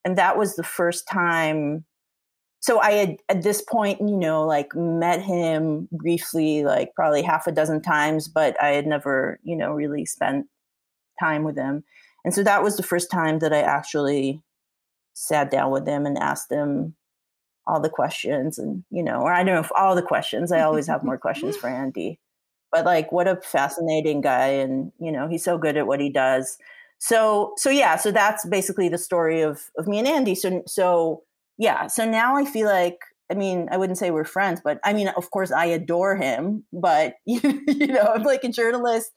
[0.05, 1.85] and that was the first time.
[2.63, 7.47] So I had at this point, you know, like met him briefly, like probably half
[7.47, 10.47] a dozen times, but I had never, you know, really spent
[11.21, 11.85] time with him.
[12.25, 14.43] And so that was the first time that I actually
[15.15, 16.95] sat down with him and asked him
[17.67, 20.51] all the questions and you know or i don't know if all the questions.
[20.51, 22.19] I always have more questions for andy.
[22.73, 26.11] But like what a fascinating guy and you know he's so good at what he
[26.11, 26.57] does.
[26.99, 30.35] So so yeah so that's basically the story of of me and andy.
[30.35, 31.23] So so
[31.61, 32.99] yeah so now i feel like
[33.31, 36.65] i mean i wouldn't say we're friends but i mean of course i adore him
[36.73, 39.13] but you know i'm like a journalist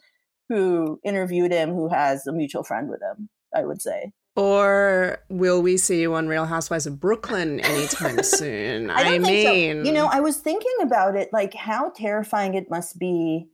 [0.50, 4.12] who interviewed him who has a mutual friend with him, I would say.
[4.36, 8.90] Or will we see you on Real Housewives of Brooklyn anytime soon?
[8.90, 9.88] I, I mean, so.
[9.88, 13.48] you know, I was thinking about it, like how terrifying it must be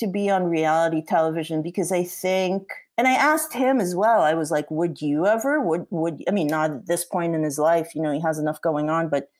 [0.00, 4.22] to be on reality television because I think, and I asked him as well.
[4.22, 5.60] I was like, "Would you ever?
[5.60, 6.22] Would would?
[6.26, 7.94] I mean, not at this point in his life.
[7.94, 9.30] You know, he has enough going on, but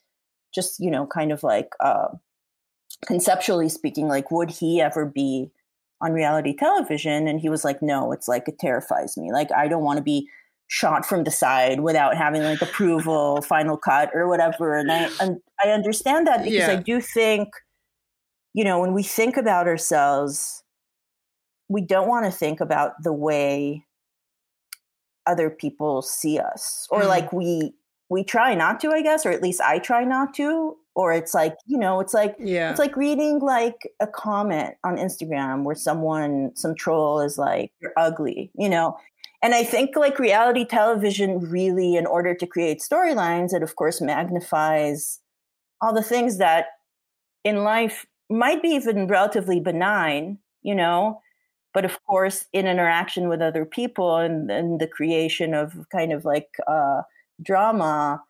[0.54, 2.08] just you know, kind of like uh,
[3.04, 5.50] conceptually speaking, like, would he ever be
[6.00, 9.66] on reality television and he was like no it's like it terrifies me like i
[9.66, 10.28] don't want to be
[10.68, 15.38] shot from the side without having like approval final cut or whatever and i and
[15.64, 16.70] i understand that because yeah.
[16.70, 17.48] i do think
[18.52, 20.62] you know when we think about ourselves
[21.68, 23.84] we don't want to think about the way
[25.26, 27.08] other people see us or mm.
[27.08, 27.72] like we
[28.10, 31.34] we try not to i guess or at least i try not to or it's
[31.34, 32.70] like you know it's like yeah.
[32.70, 37.92] it's like reading like a comment on instagram where someone some troll is like you're
[37.96, 38.98] ugly you know?
[39.42, 44.00] And i think like reality television really in order to create storylines it of course
[44.00, 45.20] magnifies
[45.80, 46.66] all the things that
[47.44, 51.22] in life might be even relatively benign you know?
[51.72, 56.24] But of course in interaction with other people and, and the creation of kind of
[56.24, 57.02] like uh,
[57.42, 58.22] drama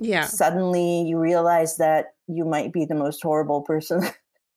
[0.00, 4.02] yeah suddenly you realize that you might be the most horrible person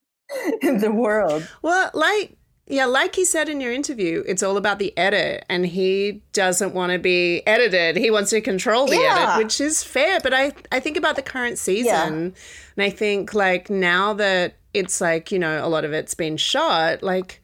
[0.62, 4.80] in the world well like yeah like he said in your interview it's all about
[4.80, 9.34] the edit and he doesn't want to be edited he wants to control the yeah.
[9.34, 12.06] edit which is fair but i i think about the current season yeah.
[12.06, 12.34] and
[12.78, 17.04] i think like now that it's like you know a lot of it's been shot
[17.04, 17.42] like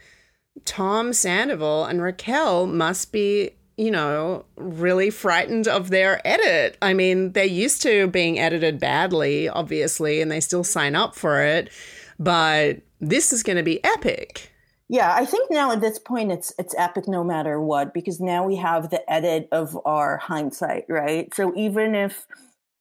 [0.66, 6.78] tom sandoval and raquel must be you know, really frightened of their edit.
[6.82, 11.42] I mean, they're used to being edited badly, obviously, and they still sign up for
[11.44, 11.72] it.
[12.20, 14.52] But this is going to be epic.
[14.90, 18.46] Yeah, I think now at this point it's it's epic no matter what because now
[18.46, 21.32] we have the edit of our hindsight, right?
[21.36, 22.26] So even if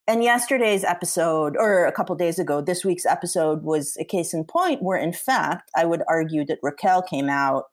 [0.09, 4.44] and yesterday's episode, or a couple days ago, this week's episode was a case in
[4.44, 7.64] point where, in fact, I would argue that Raquel came out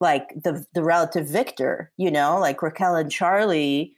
[0.00, 1.92] like the the relative victor.
[1.96, 3.94] You know, like Raquel and Charlie,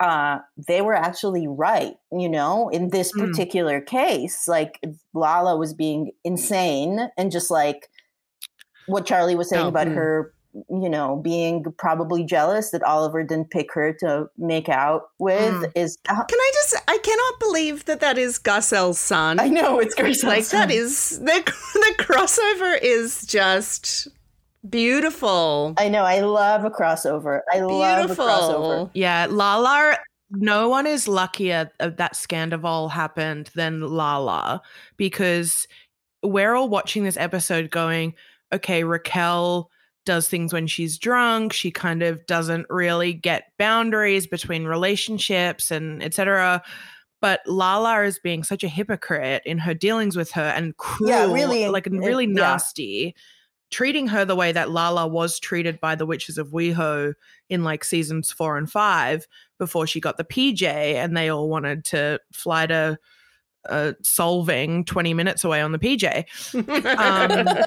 [0.00, 1.96] uh, they were actually right.
[2.12, 3.26] You know, in this Mm.
[3.28, 4.80] particular case, like
[5.14, 7.88] Lala was being insane and just like
[8.86, 9.94] what Charlie was saying Oh, about mm.
[9.94, 10.32] her
[10.70, 15.72] you know, being probably jealous that Oliver didn't pick her to make out with Mm.
[15.76, 15.98] is.
[16.06, 16.82] Can I just?
[16.88, 19.38] I cannot believe that that is Garcelle's son.
[19.38, 20.24] I know it's Grace.
[20.24, 21.42] like that is the
[21.74, 24.08] the crossover is just
[24.70, 25.74] beautiful.
[25.78, 26.04] I know.
[26.04, 27.40] I love a crossover.
[27.52, 28.90] I love a crossover.
[28.94, 29.98] Yeah, Lala.
[30.30, 34.60] No one is luckier that Scandoval happened than Lala
[34.98, 35.66] because
[36.22, 38.14] we're all watching this episode going,
[38.52, 39.70] okay, Raquel
[40.04, 41.54] does things when she's drunk.
[41.54, 46.62] She kind of doesn't really get boundaries between relationships and etc.
[47.22, 51.32] But Lala is being such a hypocrite in her dealings with her and cruel, Yeah,
[51.32, 52.32] really, like and it- really yeah.
[53.70, 57.14] Treating her the way that Lala was treated by the witches of WeHo
[57.50, 59.26] in like seasons four and five
[59.58, 62.98] before she got the PJ, and they all wanted to fly to
[63.68, 66.24] uh, Solvang 20 minutes away on the PJ.
[66.54, 67.64] Um,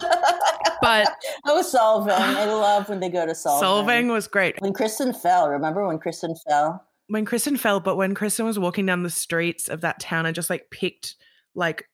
[0.82, 1.08] but
[1.46, 2.10] was Solvang.
[2.10, 3.62] I love when they go to Solvang.
[3.62, 4.60] Solvang was great.
[4.62, 6.86] When Kristen fell, remember when Kristen fell?
[7.08, 10.36] When Kristen fell, but when Kristen was walking down the streets of that town and
[10.36, 11.16] just like picked
[11.56, 11.86] like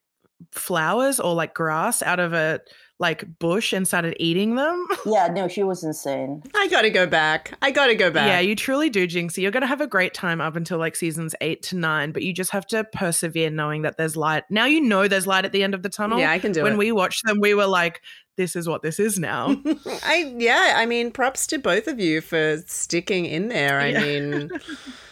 [0.52, 2.60] flowers or like grass out of a
[3.00, 4.88] like bush and started eating them.
[5.06, 6.44] Yeah, no, she was insane.
[6.54, 7.54] I got to go back.
[7.62, 8.28] I got to go back.
[8.28, 9.38] Yeah, you truly do, Jinxie.
[9.42, 12.24] You're going to have a great time up until like seasons eight to nine, but
[12.24, 14.44] you just have to persevere knowing that there's light.
[14.50, 16.20] Now you know there's light at the end of the tunnel.
[16.20, 16.78] Yeah, I can do when it.
[16.78, 18.02] we watched them, we were like,
[18.36, 19.56] this is what this is now.
[20.04, 23.80] I yeah, I mean, props to both of you for sticking in there.
[23.80, 24.02] I Yeah.
[24.02, 24.50] mean,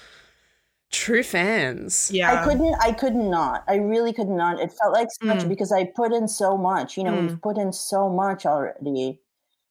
[0.91, 2.09] true fans.
[2.13, 2.41] yeah.
[2.41, 2.75] I couldn't.
[2.81, 3.63] I could not.
[3.67, 4.59] I really could not.
[4.59, 5.49] It felt like such Mm.
[5.49, 6.97] because I put in so much.
[6.97, 7.21] You know, Mm.
[7.29, 9.19] we've put in so much already.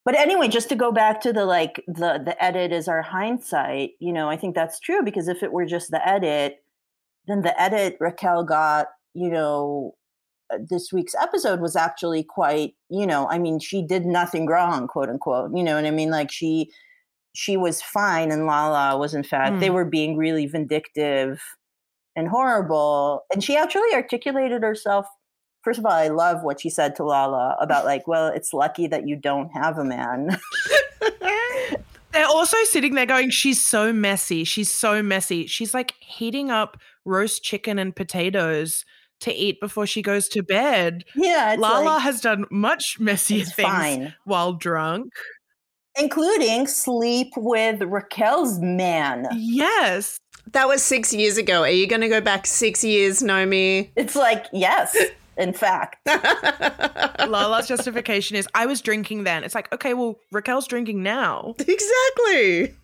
[0.04, 3.92] But anyway, just to go back to the like the the edit is our hindsight.
[4.00, 6.62] You know, I think that's true because if it were just the edit,
[7.26, 8.88] then the edit Raquel got.
[9.14, 9.94] You know,
[10.52, 12.74] uh, this week's episode was actually quite.
[12.90, 15.52] You know, I mean, she did nothing wrong, quote unquote.
[15.54, 16.10] You know what I mean?
[16.10, 16.70] Like she
[17.34, 19.74] she was fine and Lala was in fact they Mm.
[19.74, 21.42] were being really vindictive
[22.16, 23.24] and horrible.
[23.32, 25.06] And she actually articulated herself.
[25.62, 28.86] First of all, I love what she said to Lala about like, well, it's lucky
[28.86, 30.38] that you don't have a man.
[32.12, 34.44] They're also sitting there going, she's so messy.
[34.44, 35.46] She's so messy.
[35.48, 38.84] She's like heating up roast chicken and potatoes
[39.20, 41.02] to eat before she goes to bed.
[41.16, 45.12] yeah, Lala like, has done much messier things fine, while drunk.
[45.98, 49.28] Including sleep with Raquel's man.
[49.34, 50.18] Yes.
[50.52, 51.62] That was six years ago.
[51.62, 53.90] Are you going to go back six years, Nomi?
[53.96, 54.96] It's like, yes,
[55.36, 56.06] in fact.
[57.28, 59.42] Lala's justification is I was drinking then.
[59.42, 61.54] It's like, okay, well, Raquel's drinking now.
[61.58, 62.74] Exactly.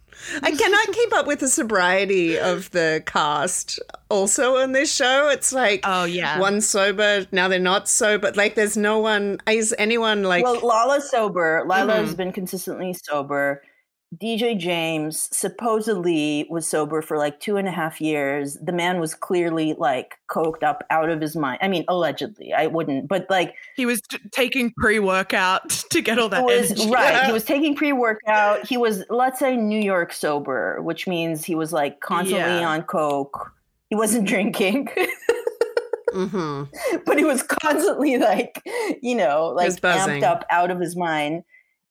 [0.42, 3.80] I cannot keep up with the sobriety of the cast.
[4.08, 6.38] Also on this show, it's like Oh, yeah.
[6.38, 8.32] one sober, now they're not sober.
[8.34, 9.38] Like, there's no one.
[9.48, 10.44] Is anyone like?
[10.44, 11.64] well, Lala's sober.
[11.66, 12.14] Lala has Mm-hmm.
[12.14, 12.16] Mhm.
[12.16, 13.62] been consistently sober.
[14.16, 18.58] DJ James supposedly was sober for like two and a half years.
[18.60, 21.58] The man was clearly like coked up out of his mind.
[21.62, 26.18] I mean, allegedly, I wouldn't, but like He was t- taking pre workout to get
[26.18, 26.90] all that was energy.
[26.90, 27.24] right.
[27.26, 28.66] He was taking pre workout.
[28.66, 32.68] He was, let's say, New York sober, which means he was like constantly Yeah.
[32.68, 33.52] on coke.
[33.90, 34.88] He wasn't drinking,
[36.12, 36.68] Mhm.
[37.06, 38.60] but he was constantly like,
[39.02, 41.44] you know, like amped up out of his mind.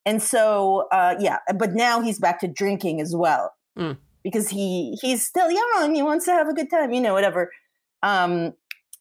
[0.06, 3.98] And so, uh, yeah, but now he's back to drinking as well Mm.
[4.24, 5.94] because he he's still young.
[5.94, 7.50] He wants to have a good time, you know, whatever.
[8.02, 8.54] Um,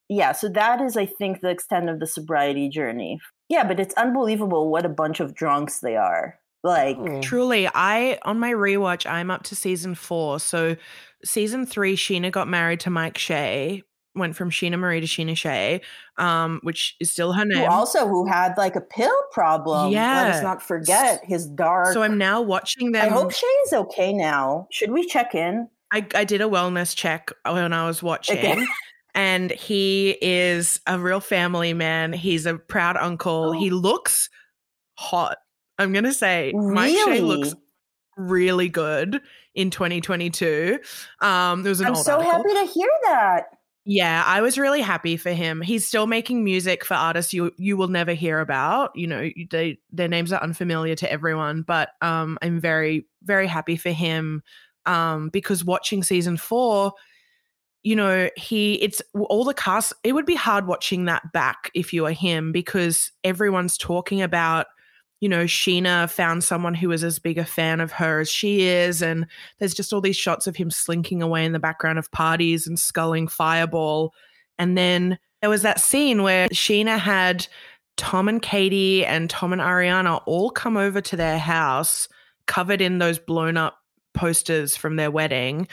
[0.09, 3.19] yeah, so that is, I think, the extent of the sobriety journey.
[3.47, 6.38] Yeah, but it's unbelievable what a bunch of drunks they are.
[6.63, 7.21] Like, Oh.
[7.21, 10.39] Truly, I on my rewatch, I'm up to season four.
[10.39, 10.75] So
[11.23, 13.83] season three, Scheana got married to Mike Shay,
[14.15, 15.82] went from Scheana Marie to Scheana Shay,
[16.17, 17.69] um, which is still her who name.
[17.69, 19.92] also who had like a pill problem.
[19.92, 21.94] Yeah, let us not forget his dark.
[21.94, 23.06] so I'm now watching them.
[23.06, 24.67] I hope Shay is okay now.
[24.71, 25.67] Should we check in?
[25.92, 28.38] I, I did a wellness check when I was watching.
[28.38, 28.65] Okay.
[29.15, 32.13] And he is a real family man.
[32.13, 33.54] He's a proud uncle.
[33.54, 34.29] He looks
[34.94, 35.38] hot.
[35.79, 37.56] I'm gonna say Mike Shay looks
[38.17, 39.19] really good
[39.56, 40.79] in 2022.
[41.21, 42.31] Um, there was an I'm so article.
[42.31, 43.46] happy to hear that.
[43.86, 45.62] Yeah, I was really happy for him.
[45.62, 48.92] He's still making music for artists you you will never hear about.
[48.96, 53.77] You know, they their names are unfamiliar to everyone, but um I'm very very happy
[53.77, 54.44] for him
[54.86, 56.94] um because watching season 4
[57.84, 61.94] you know, he, it's all the cast, it would be hard watching that back if
[61.94, 64.67] you were him because everyone's talking about,
[65.20, 68.62] you know, Scheana found someone who was as big a fan of her as she
[68.62, 69.02] is.
[69.02, 72.67] And there's just all these shots of him slinking away in the background of parties
[72.67, 74.13] and sculling Fireball.
[74.58, 77.48] And then there was that scene where Scheana had
[77.98, 82.08] Tom and Katie and Tom and Ariana all come over to their house
[82.46, 83.78] covered in those blown up
[84.13, 85.67] posters from their wedding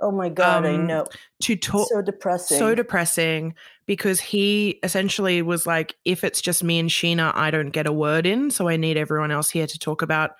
[0.00, 1.06] Oh my god, I um, know.
[1.42, 2.58] to talk So depressing.
[2.58, 3.54] so depressing
[3.86, 7.92] because he essentially was like, if it's just me and Scheana, I don't get a
[7.92, 8.50] word in.
[8.50, 10.32] So I need everyone else here to talk about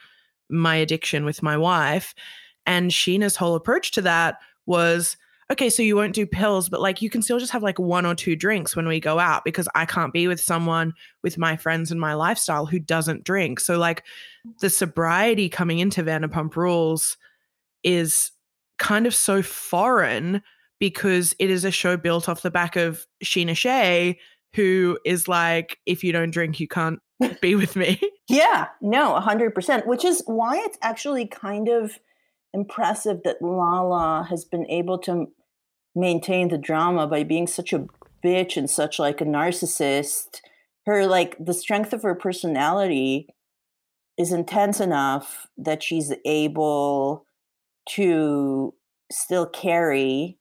[0.50, 2.14] my addiction with my wife.
[2.66, 4.36] And Scheana's whole approach to that
[4.66, 5.16] was,
[5.50, 8.04] okay, so you won't do pills, but like you can still just have like one
[8.04, 10.92] or two drinks when we go out because I can't be with someone
[11.22, 13.60] with my friends and my lifestyle who doesn't drink.
[13.60, 14.02] So like
[14.60, 17.16] the sobriety coming into Vanderpump Rules
[17.84, 18.32] is
[18.78, 20.42] kind of so foreign
[20.78, 24.18] because it is a show built off the back of Scheana Shay,
[24.54, 26.98] who is like, if you don't drink, you can't
[27.40, 28.00] be with me.
[28.28, 31.98] Yeah, no, 100%, which is why it's actually kind of
[32.52, 35.26] impressive that Lala has been able to
[35.94, 37.86] maintain the drama by being such a
[38.24, 40.40] bitch and such like a narcissist.
[40.86, 43.28] Her like the strength of her personality
[44.18, 47.25] is intense enough that she's able
[47.90, 48.74] to
[49.12, 50.38] still carry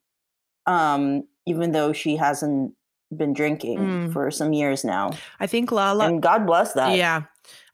[0.65, 2.73] um even though she hasn't
[3.15, 4.13] been drinking Mm.
[4.13, 5.11] for some years now.
[5.39, 6.07] I think Lala.
[6.07, 6.97] and God bless that.
[6.97, 7.23] Yeah.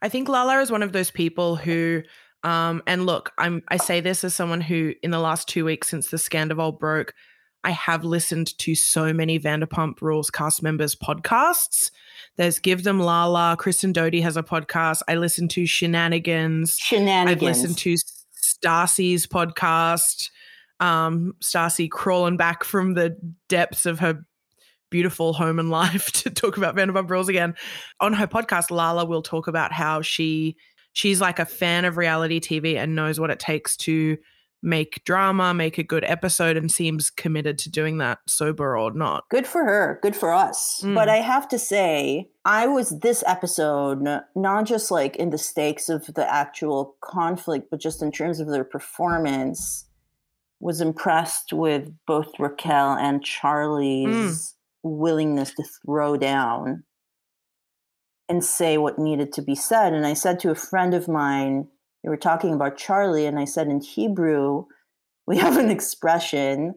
[0.02, 2.02] I think Lala is one of those people who
[2.44, 5.88] um and look, I'm I say this as someone who in the last 2 weeks
[5.88, 7.14] since the Scandoval broke,
[7.64, 11.90] I have listened to so many Vanderpump Rules cast members podcasts.
[12.36, 15.00] There's Give Them Lala, Kristen Doute has a podcast.
[15.08, 16.76] I listen to Scheananigans.
[16.78, 17.28] Scheananigans.
[17.28, 17.96] I've listened to
[18.62, 20.30] Stassi's podcast.
[20.80, 23.16] Um, Stacy crawling back from the
[23.48, 24.24] depths of her
[24.90, 27.54] beautiful home and life to talk about Vanderpump Rules again.
[28.00, 30.56] On her podcast, Lala will talk about how she
[30.92, 34.18] she's like a fan of reality TV and knows what it takes to
[34.62, 39.24] make drama, make a good episode, and seems committed to doing that, sober or not.
[39.28, 39.98] Good for her.
[40.02, 40.82] Good for us.
[40.84, 40.94] Mm.
[40.94, 45.88] But I have to say, I was this episode, not just like in the stakes
[45.88, 49.86] of the actual conflict, but just in terms of their performance,
[50.60, 54.54] was impressed with both Raquel and Charlie's
[54.84, 56.84] willingness to throw down
[58.28, 59.92] and say what needed to be said.
[59.92, 61.66] And I said to a friend of mine,
[62.02, 64.64] they were talking about Charlie, and I said in Hebrew,
[65.26, 66.74] we have an expression,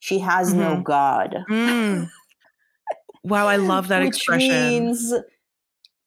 [0.00, 0.84] she has no Mhm.
[0.84, 1.36] God.
[1.48, 2.10] Mm.
[3.24, 4.48] wow, I love that Which expression.
[4.48, 5.14] means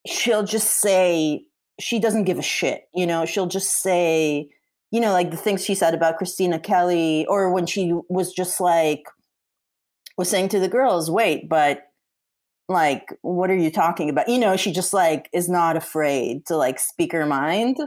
[0.07, 1.45] she'll just say
[1.79, 2.87] she doesn't give a shit.
[2.93, 4.49] You know, she'll just say,
[4.91, 8.59] you know, like the things she said about Kristina Kelly, or when she was just
[8.59, 9.03] like
[10.17, 11.83] was saying to the girls, wait, but
[12.69, 14.29] like, what are you talking about?
[14.29, 17.77] You know, she just like is not afraid to like speak her mind.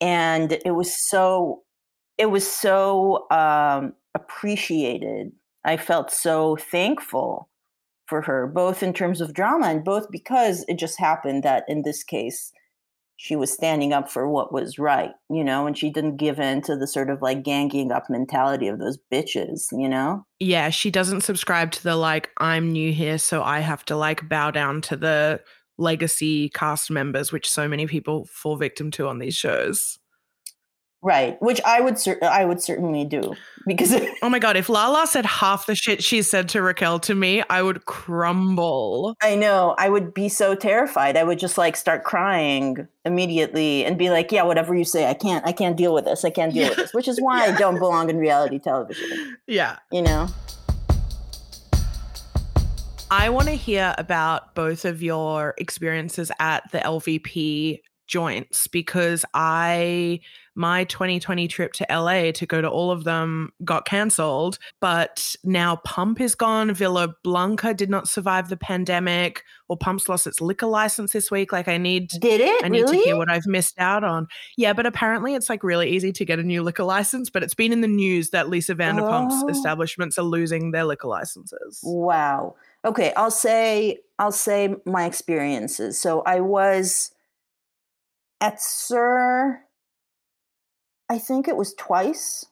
[0.00, 1.62] And it was so
[2.18, 5.32] it was so um appreciated.
[5.64, 7.48] I felt so thankful
[8.06, 11.82] for her, both in terms of drama and both because it just happened that in
[11.82, 12.52] this case,
[13.16, 16.62] she was standing up for what was right, you know, and she didn't give in
[16.62, 20.24] to the sort of like ganging up mentality of those bitches, you know?
[20.40, 24.26] yeah, she doesn't subscribe to the like, I'm new here, so I have to like
[24.26, 25.42] bow down to the
[25.80, 29.98] legacy cast members, which so many people fall victim to on these shows.
[31.02, 33.34] Right, which I would cer- I would certainly do
[33.66, 37.14] because Oh my God, if Lala said half the shit she said to Raquel to
[37.14, 39.14] me, I would crumble.
[39.22, 41.16] I know I would be so terrified.
[41.16, 45.14] I would just like start crying immediately and be like, "Yeah, whatever you say, I
[45.14, 45.46] can't.
[45.46, 46.22] I can't deal with this.
[46.22, 49.38] I can't deal with this." Which is why I don't belong in reality television.
[49.46, 49.78] Yeah.
[49.90, 50.28] You know?
[53.12, 60.18] I want to hear about both of your experiences at the LVP joints because I
[60.56, 65.76] my 2020 trip to LA to go to all of them got cancelled but now
[65.84, 70.66] Pump is gone Villa Blanca did not survive the pandemic or Pump's lost its liquor
[70.66, 72.98] license this week like I need Did it I need really?
[72.98, 74.26] to hear what I've missed out on.
[74.56, 77.54] Yeah, but apparently it's like really easy to get a new liquor license, but it's
[77.54, 79.48] been in the news that Lisa Vanderpump's Oh.
[79.48, 81.78] establishments are losing their liquor licenses.
[81.84, 82.56] Wow.
[82.84, 86.00] Okay, I'll say I'll say my experiences.
[86.00, 87.12] So I was
[88.40, 89.62] at SUR
[91.10, 92.46] I think it was twice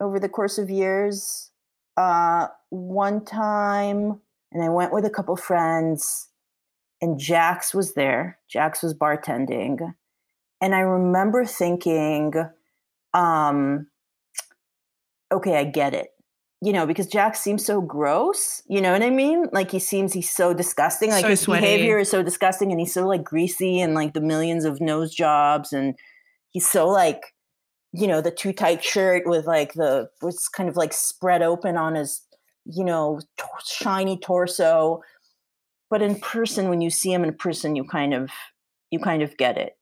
[0.00, 1.50] over the course of years.
[1.96, 4.20] Uh one time
[4.52, 6.28] and I went with a couple friends
[7.00, 8.38] and Jax was there.
[8.48, 9.94] Jax was bartending.
[10.60, 12.34] And I remember thinking
[13.14, 13.88] um
[15.32, 16.10] okay, I get it.
[16.62, 18.62] You know, because Jax seems so gross.
[18.68, 19.46] You know what I mean?
[19.50, 21.10] Like he seems he's so disgusting.
[21.10, 21.62] Like So his sweaty.
[21.62, 25.14] behavior is so disgusting, and he's so like greasy and like the millions of nose
[25.14, 25.94] jobs, and
[26.50, 27.34] he's so like,
[27.92, 31.78] you know, the too tight shirt with like the was kind of like spread open
[31.78, 32.20] on his,
[32.66, 35.00] you know, t- shiny torso.
[35.88, 38.30] But in person, when you see him in person, you kind of
[38.90, 39.76] you kind of get it.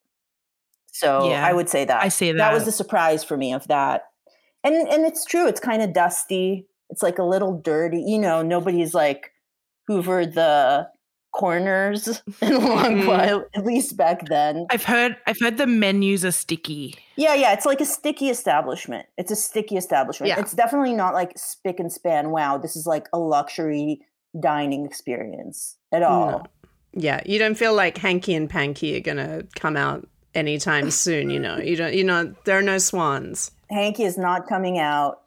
[0.93, 3.53] So Yeah, I would say that I see That that was the surprise for me
[3.53, 4.05] of that
[4.75, 8.43] and and it's true it's kind of dusty it's like a little dirty you know
[8.43, 9.33] nobody's like
[9.89, 10.89] hoovered the
[11.33, 13.07] corners in a long Mm-hmm.
[13.07, 16.95] While at least back then I've heard I've heard the menus are sticky.
[17.17, 20.41] yeah yeah it's like a sticky establishment it's a sticky establishment Yeah.
[20.41, 24.01] it's definitely not like spick and span wow this is like a luxury
[24.41, 26.43] dining experience at all No.
[26.95, 31.29] Yeah, you don't feel like Hanky and Panky are gonna come out anytime soon.
[31.29, 31.93] You know, you don't.
[31.93, 33.51] You know, there are no swans.
[33.71, 35.23] Hanky is not coming out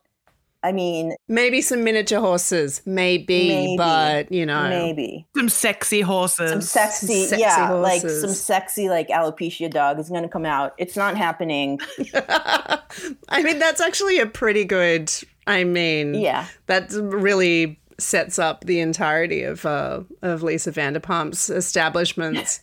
[0.63, 3.77] i mean Maybe some miniature horses, maybe, Maybe.
[3.77, 6.51] but you know, maybe Some sexy horses.
[6.51, 10.73] some sexy, sexy yeah like some sexy like alopecia dog is going to come out
[10.77, 11.79] it's not happening
[12.13, 15.11] I mean, that's actually a pretty good.
[15.47, 22.61] I mean, yeah that really sets up the entirety of uh, of Lisa Vanderpump's establishments.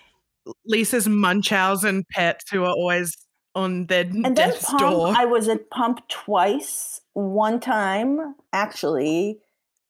[0.66, 3.16] Lisa's Munchausen pets who are always
[3.54, 5.14] on their And then Pump, door.
[5.16, 7.00] I was at Pump twice.
[7.12, 9.40] One time, actually,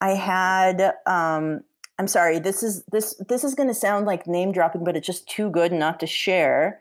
[0.00, 0.94] I had.
[1.06, 1.62] Um,
[1.98, 2.38] I'm sorry.
[2.38, 5.50] This is this this is going to sound like name dropping, but it's just too
[5.50, 6.80] good not to share.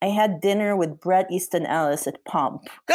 [0.00, 2.68] I had dinner with Bret Easton Ellis at Pump,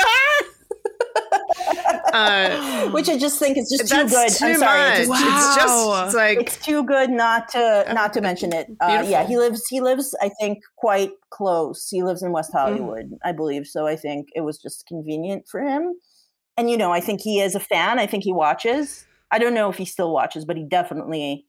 [2.13, 4.29] Uh, which I just think is just too good.
[4.31, 4.99] too I'm sorry.
[5.01, 5.19] It's much.
[5.19, 6.05] just, It's just Wow.
[6.05, 8.67] it's like it's too good not to not to mention it.
[8.79, 11.87] Uh, yeah, he lives he lives I think quite close.
[11.89, 13.67] He lives in West Hollywood, I believe.
[13.67, 15.93] So I think it was just convenient for him.
[16.57, 17.99] And you know, I think he is a fan.
[17.99, 19.05] I think he watches.
[19.31, 21.45] I don't know if he still watches, but he definitely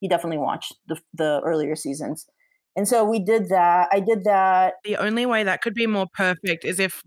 [0.00, 2.26] he definitely watched the the earlier seasons.
[2.74, 3.88] And so we did that.
[3.92, 4.74] I did that.
[4.84, 7.02] the only way that could be more perfect is if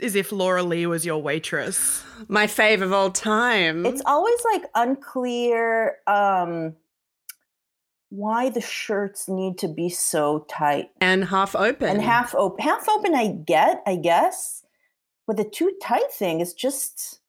[0.00, 2.02] is if Laura-Leigh was your waitress.
[2.28, 3.84] my fave of all time.
[3.86, 6.74] It's always like unclear um
[8.10, 10.90] why the shirts need to be so tight.
[11.00, 14.64] and half open and half open half open i get i guess
[15.26, 17.20] but the too tight thing is just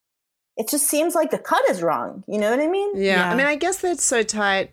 [0.57, 3.31] it just seems like the cut is wrong you know what i mean Yeah.
[3.31, 4.71] I mean, I guess they're so tight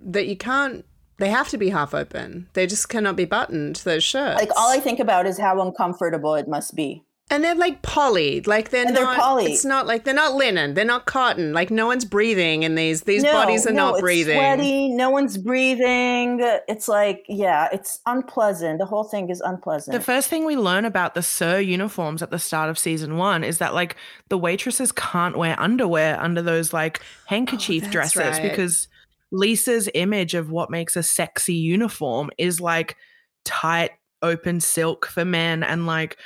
[0.00, 0.84] that you can't.
[1.18, 2.48] They have to be half open.
[2.52, 3.76] They just cannot be buttoned.
[3.76, 4.38] Those shirts.
[4.38, 8.40] like all i think about is how uncomfortable it must be and they're like poly.
[8.42, 9.18] Like they're And they're not.
[9.18, 9.52] poly.
[9.52, 10.74] It's not like they're not linen.
[10.74, 11.52] They're not cotton.
[11.52, 13.02] Like no one's breathing in these.
[13.02, 14.36] These no, bodies are no, not it's breathing.
[14.38, 20.02] sweaty no one's breathing it's like yeah it's unpleasant the whole thing is unpleasant The
[20.04, 23.58] first thing we learn about the SUR uniforms at the start of season one is
[23.58, 23.96] that like
[24.28, 28.42] the waitresses can't wear underwear under those like handkerchief oh, that's dresses right.
[28.42, 28.88] because
[29.32, 32.96] Lisa's image of what makes a sexy uniform is like
[33.44, 33.90] tight
[34.22, 36.16] open silk for men and like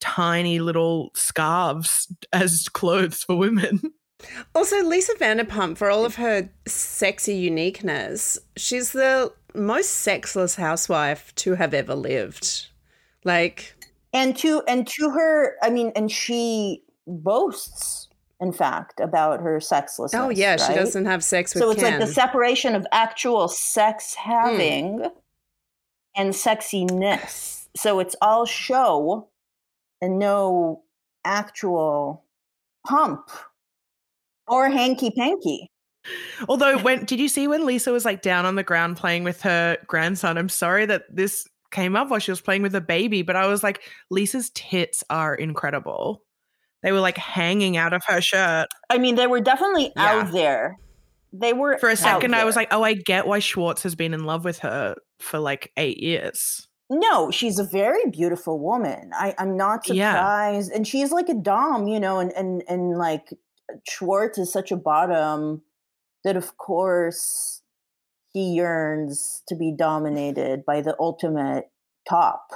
[0.00, 3.80] tiny little scarves as clothes for women.
[4.52, 11.54] Also, Lisa Vanderpump, for all of her sexy uniqueness, she's the most sexless housewife to
[11.54, 12.66] have ever lived.
[13.22, 13.76] Like,
[14.12, 18.08] and to and to her i mean and she boasts
[18.40, 21.98] in fact about her sexlessness oh yeah, she doesn't have sex with so it's Ken.
[21.98, 24.30] like the separation of actual sex hmm.
[24.30, 25.06] having
[26.16, 29.28] and sexiness so it's all show
[30.00, 30.82] and no
[31.24, 32.24] actual
[32.86, 33.28] pump
[34.46, 35.70] or hanky panky
[36.48, 39.42] Although when did you see when Lisa was like down on the ground playing with
[39.42, 40.38] her grandson?
[40.38, 43.46] I'm sorry that this came up while she was playing with a baby, but I
[43.46, 46.22] was like, Lisa's tits are incredible.
[46.82, 48.68] They were like hanging out of her shirt.
[48.88, 50.20] i mean they were definitely Yeah.
[50.20, 50.76] out there
[51.32, 54.14] they were For a second, I was like, oh, I get why Schwartz has been
[54.14, 56.67] in love with her for like eight years.
[56.90, 59.10] No, she's a very beautiful woman.
[59.14, 60.12] I, I'm not Yeah.
[60.12, 60.72] surprised.
[60.72, 63.32] And she's like a dom, you know, and, and and like
[63.88, 65.62] Schwartz is such a bottom
[66.24, 67.62] that of course
[68.32, 71.70] he yearns to be dominated by the ultimate
[72.08, 72.50] top.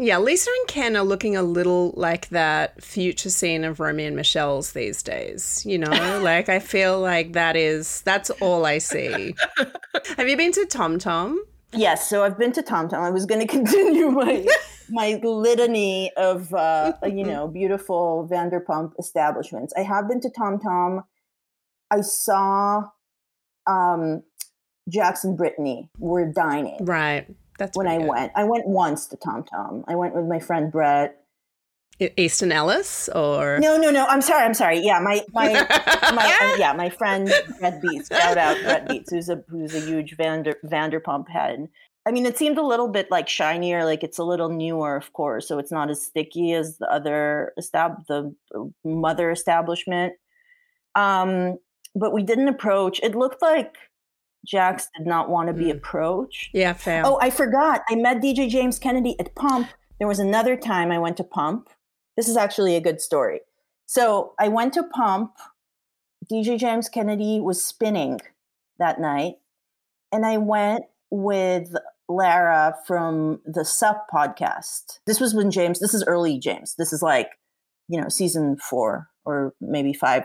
[0.00, 4.14] yeah, Lisa and Ken are looking a little like that future scene of Romy and
[4.14, 5.64] Michele's these days.
[5.66, 9.34] You know, like I feel like that is that's all I see.
[10.16, 11.42] have you been to Tom Tom?
[11.72, 13.02] Yes, so I've been to Tom Tom.
[13.02, 14.46] I was going to continue my
[14.90, 19.72] my litany of uh, you know beautiful Vanderpump establishments.
[19.76, 21.04] I have been to Tom Tom.
[21.90, 22.84] I saw
[23.66, 24.22] um,
[24.88, 27.26] Jackson Brittany were dining Right.
[27.58, 28.08] That's when I good.
[28.08, 28.32] went.
[28.36, 29.84] I went once to Tom Tom.
[29.88, 31.17] I went with my friend Brett.
[32.16, 34.06] Easton Ellis or No, no, no.
[34.06, 34.44] I'm sorry.
[34.44, 34.78] I'm sorry.
[34.80, 35.52] Yeah, my my
[36.14, 38.08] my uh, yeah, my friend Brett Beats.
[38.08, 41.68] Shout out Brett Beats, who's a who's a huge Vander Vanderpump head.
[42.06, 45.12] I mean, it seemed a little bit like shinier, like it's a little newer, of
[45.12, 48.34] course, so it's not as sticky as the other estab- the
[48.84, 50.14] mother establishment.
[50.94, 51.58] Um,
[51.94, 53.00] but we didn't approach.
[53.02, 53.76] It looked like
[54.46, 55.76] Jax did not want to be Mm.
[55.78, 56.50] approached.
[56.54, 57.02] yeah, fair.
[57.04, 57.82] Oh, I forgot.
[57.90, 59.68] I met DJ James Kennedy at Pump.
[59.98, 61.68] There was another time I went to Pump.
[62.18, 63.42] This is actually a good story.
[63.86, 65.36] So I went to Pump.
[66.28, 68.20] DJ James Kennedy was spinning
[68.80, 69.36] that night.
[70.10, 71.76] And I went with
[72.08, 74.98] Lara from the Sup podcast.
[75.06, 76.74] This was when James, this is early James.
[76.74, 77.30] This is like,
[77.86, 80.24] you know, season four or maybe five.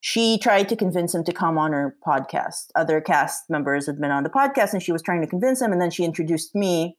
[0.00, 2.66] She tried to convince him to come on her podcast.
[2.76, 5.72] Other cast members had been on the podcast and she was trying to convince him.
[5.72, 6.96] And then she introduced me.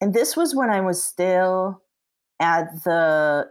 [0.00, 1.82] And this was when I was still
[2.40, 3.50] at the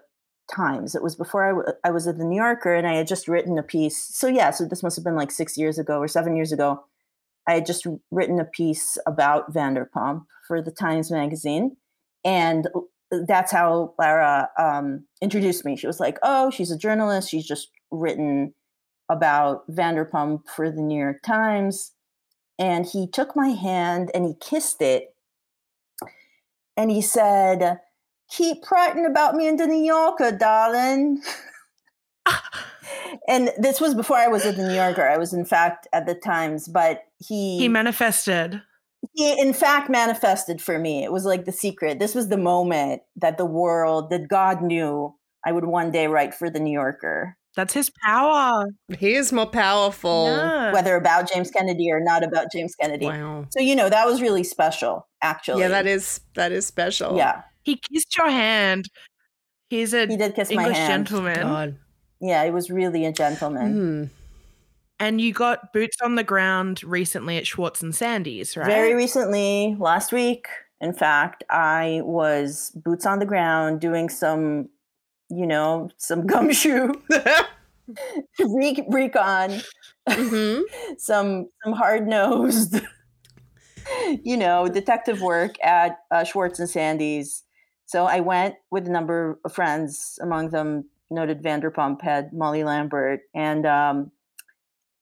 [0.50, 0.96] Times.
[0.96, 3.28] It was before I, w- I was at the New Yorker and I had just
[3.28, 3.98] written a piece.
[3.98, 6.86] So, yeah, so this must have been like six years ago or seven years ago.
[7.48, 11.76] I had just written a piece about Vanderpump for the Times Magazine.
[12.24, 12.68] And
[13.12, 15.76] that's how Lara um, introduced me.
[15.76, 17.30] She was like, oh, she's a journalist.
[17.30, 18.54] She's just written
[19.10, 21.94] about Vanderpump for the New York Times.
[22.60, 25.14] And he took my hand and he kissed it.
[26.76, 27.80] And he said,
[28.30, 31.22] Keep writing about me in the New Yorker, uh, darling.
[33.28, 35.08] and this was before I was at the New Yorker.
[35.08, 38.62] I was, in fact, at the Times, but he He manifested.
[39.14, 41.04] he in fact manifested for me.
[41.04, 42.00] It was like the secret.
[42.00, 45.14] This was the moment that the world, that God knew
[45.46, 48.66] I would one day write for the New Yorker, That's his power.
[49.00, 50.26] he is more powerful.
[50.28, 50.74] Yeah.
[50.74, 53.06] whether about James Kennedy or not about James Kennedy.
[53.06, 53.46] Wow.
[53.52, 55.62] So you know that was really special, actually.
[55.62, 57.16] Yeah, that is that is special.
[57.16, 58.86] Yeah, He kissed your hand.
[59.70, 61.08] He's a he did kiss my English hand.
[61.08, 61.42] gentleman.
[61.42, 61.78] God.
[62.22, 63.72] Yeah, he was really a gentleman.
[63.74, 64.04] Hmm.
[65.00, 68.66] And you got boots on the ground recently at Schwartz and Sandy's, right?
[68.66, 70.48] Very recently, last week,
[70.82, 74.70] in fact, I was boots on the ground doing some,
[75.30, 76.94] you know, some gumshoe
[78.40, 79.62] re- recon,
[80.10, 80.64] Mhm.
[80.98, 82.80] some some hard nosed,
[84.24, 87.44] you know, detective work at uh, Schwartz and Sandy's.
[87.88, 93.22] So I went with a number of friends, among them noted Vanderpump head Molly Lambert,
[93.34, 94.12] and um,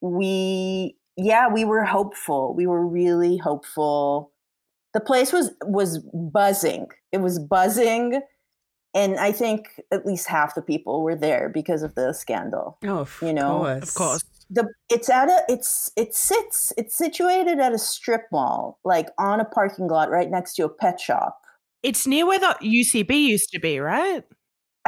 [0.02, 2.54] we, yeah, we were hopeful.
[2.56, 4.32] We were really hopeful.
[4.94, 6.88] The place was was buzzing.
[7.12, 8.22] It was buzzing,
[8.94, 12.78] and I think at least half the people were there because of the scandal.
[12.84, 13.90] Oh, of You know, course.
[13.90, 14.24] Of course.
[14.52, 19.40] the it's at a it's it sits it's situated at a strip mall like on
[19.40, 21.42] a parking lot right next to a pet shop
[21.88, 24.24] It's near where the UCB used to be, right?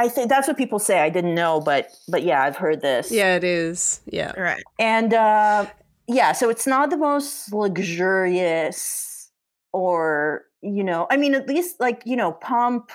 [0.00, 3.10] i think that's what people say i didn't know but but yeah i've heard this
[3.10, 4.00] Yeah, it is.
[4.06, 4.30] Yeah.
[4.38, 4.62] Right.
[4.78, 5.66] and uh
[6.06, 9.30] yeah so it's not the most luxurious
[9.72, 12.90] or you know i mean at least like you know pump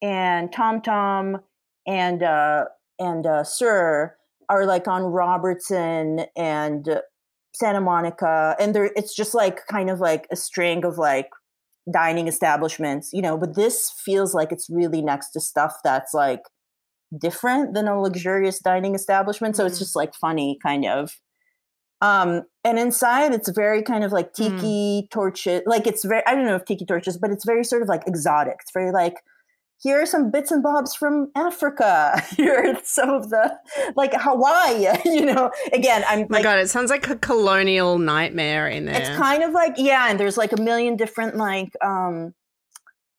[0.00, 1.40] and tom tom
[1.86, 2.64] and uh
[2.98, 4.14] and uh sir
[4.48, 7.00] are like on robertson and uh,
[7.52, 11.30] santa monica and there it's just like kind of like a string of like
[11.92, 16.42] dining establishments you know but this feels like it's really next to stuff that's like
[17.18, 19.80] different than a luxurious dining establishment so it's Mhm.
[19.80, 21.12] just like funny kind of
[22.00, 24.58] um and inside it's very kind of like Mm.
[24.58, 27.82] tiki torches like it's very i don't know if tiki torches but it's very sort
[27.82, 29.16] of like exotic it's very like
[29.84, 32.20] here are some bits and bobs from africa.
[32.36, 33.44] Here are some of the
[33.94, 35.50] like hawaii you know?
[35.72, 38.98] Again i'm Oh my like God, it sounds like a colonial nightmare in there.
[39.00, 42.32] it's kind of like yeah and there's like a million different like um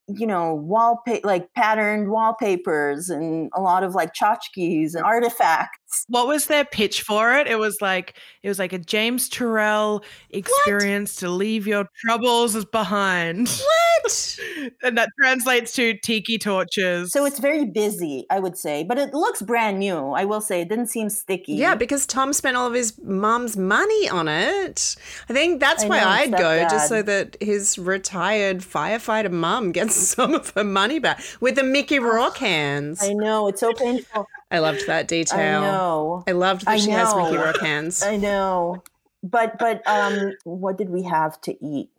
[0.07, 6.28] you know wallpaper like patterned wallpapers and a lot of like tchotchkes and artifacts What
[6.28, 7.48] was their pitch for it?
[7.48, 13.48] It was like it was like a James Turrell experience to leave your troubles behind.
[13.48, 14.39] what?
[14.84, 17.12] and that translates to tiki torches.
[17.12, 20.62] so it's very busy i would say but it looks brand new i will say
[20.62, 24.96] it didn't seem sticky Yeah, because Tom spent all of his mum's money on it.
[25.30, 29.32] I think that's I why know, I'd go, that just so that his retired firefighter
[29.32, 33.02] mum gets some of her money back with the Mickey Rourke hands.
[33.02, 35.39] i know it's so painful I loved that detail.
[35.39, 37.43] i know I loved that I she has Mickey know.
[37.43, 38.04] Rourke hands.
[38.04, 38.84] I know.
[39.24, 41.89] But but um what did we have to eat?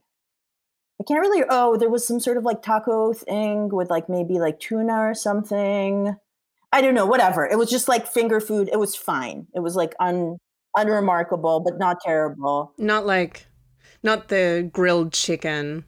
[1.01, 4.38] I can't really oh, there was some sort of like taco thing with like maybe
[4.38, 6.16] like tuna or something.
[6.72, 7.47] I don't know, whatever.
[7.47, 8.68] It was just like finger food.
[8.72, 9.47] It was fine.
[9.55, 10.38] It was like un
[10.76, 12.72] unremarkable, but not terrible.
[12.78, 13.47] Not like,
[14.03, 15.84] not the grilled chicken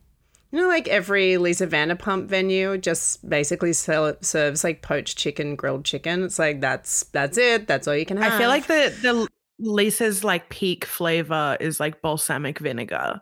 [0.50, 5.84] You know, like every Lisa Vanderpump venue just basically sell, serves like poached chicken, grilled
[5.84, 6.22] chicken.
[6.24, 7.66] It's like that's that's it.
[7.66, 8.32] That's all you can have.
[8.32, 9.28] I feel like the the
[9.60, 13.20] Lisa's like peak flavor is like balsamic vinegar.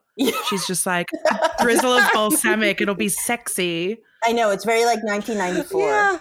[0.48, 1.06] She's just like
[1.60, 2.80] drizzle of balsamic.
[2.80, 3.98] It'll be sexy.
[4.24, 5.80] I know it's very like 1994.
[5.80, 6.18] yeah,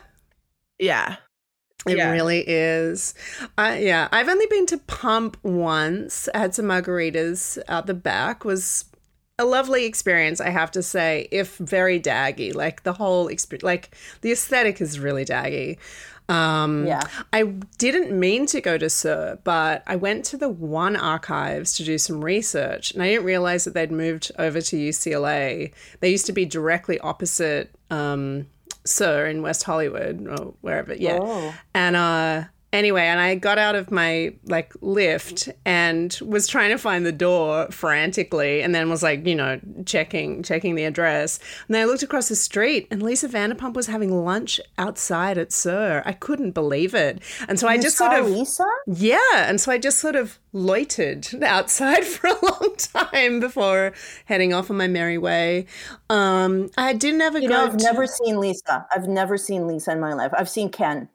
[0.80, 1.16] Yeah.
[1.88, 2.12] it Yeah.
[2.12, 3.14] really is.
[3.58, 6.28] I yeah, I've only been to Pump once.
[6.34, 8.44] I had some margaritas out the back.
[8.44, 8.86] Was
[9.38, 11.28] a lovely experience, I have to say.
[11.32, 15.78] If very daggy, like the whole experience, like the aesthetic is really daggy.
[16.28, 17.02] Um, Yeah.
[17.34, 17.44] I
[17.78, 21.98] didn't mean to go to SUR, but I went to the One Archives to do
[21.98, 25.72] some research, and I didn't realize that they'd moved over to UCLA.
[26.00, 28.48] They used to be directly opposite um,
[28.86, 30.96] SUR in West Hollywood or wherever.
[30.96, 31.54] Yeah, Oh.
[31.76, 32.44] and uh,
[32.76, 37.12] anyway, and I got out of my like lift and was trying to find the
[37.12, 41.40] door frantically, and then was like, you know, checking checking the address.
[41.68, 45.52] And then I looked across the street, and Lisa Vanderpump was having lunch outside at
[45.52, 46.04] SUR.
[46.06, 48.66] I couldn't believe it, and so I just sort of Lisa.
[48.88, 53.94] yeah, and so I just sort of loitered outside for a long time before
[54.26, 55.66] heading off on my merry way.
[56.10, 57.56] Um, I didn't ever You go.
[57.56, 58.86] know, I've to- never seen Lisa.
[58.94, 60.32] I've never seen Lisa in my life.
[60.38, 61.10] I've seen Ken,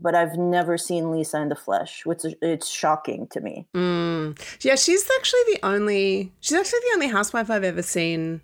[0.00, 3.66] but I've never seen Lisa in the flesh, which it's shocking to me.
[3.74, 4.38] Mm.
[4.64, 6.32] Yeah, she's actually the only.
[6.40, 8.40] She's actually the only housewife I've ever seen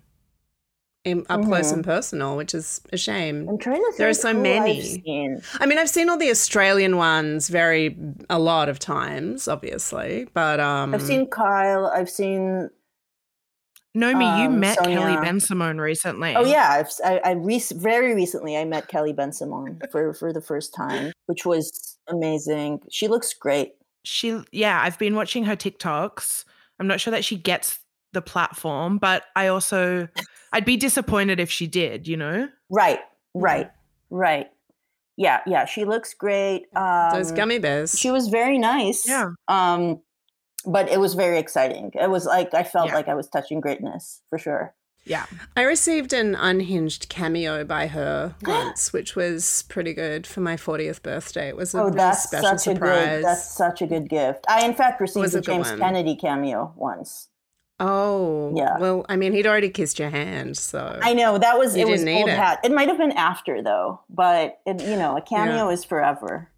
[1.03, 1.75] in, up close Mhm.
[1.75, 3.47] and personal, which is a shame.
[3.47, 3.97] I'm trying to think.
[3.97, 5.01] There are so many.
[5.59, 7.97] I mean, I've seen all the Australian ones very
[8.29, 11.87] a lot of times, obviously, but um, I've seen Kyle.
[11.87, 12.69] I've seen.
[13.95, 15.19] Nomi, you Um, met Kelly Sonia.
[15.19, 16.35] Bensimon recently.
[16.35, 20.73] Oh yeah, I, I rec- very recently I met Kelly Bensimon for for the first
[20.73, 22.81] time, which was amazing.
[22.91, 23.73] She looks great.
[24.03, 26.45] She yeah, I've been watching her TikToks.
[26.79, 27.79] I'm not sure that she gets
[28.13, 30.07] the platform, but I also
[30.53, 32.47] I'd be disappointed if she did, you know?
[32.69, 32.99] Right,
[33.33, 33.69] right,
[34.09, 34.47] right.
[35.17, 35.65] Yeah, yeah.
[35.65, 36.67] She looks great.
[36.75, 37.97] Um, those gummy bears.
[37.97, 39.07] She was very nice.
[39.07, 39.29] Yeah.
[39.47, 40.01] Um,
[40.67, 41.91] but it was very exciting.
[41.99, 42.95] It was like I felt Yeah.
[42.95, 44.75] like I was touching greatness for sure.
[45.05, 45.25] Yeah.
[45.55, 51.01] I received an unhinged cameo by her once, which was pretty good for my 40th
[51.01, 51.47] birthday.
[51.47, 53.23] It was a Oh, really that's special such a good.
[53.23, 54.45] That's such a good gift.
[54.49, 55.79] I in fact received a a James one.
[55.79, 57.29] Kennedy cameo once.
[57.79, 58.77] Oh, Yeah.
[58.79, 61.91] Well, I mean, he'd already kissed your hand, so I know that was You it
[61.91, 62.35] was old it.
[62.35, 62.59] hat.
[62.63, 66.49] It might have been after though, but it, you know, a cameo is forever.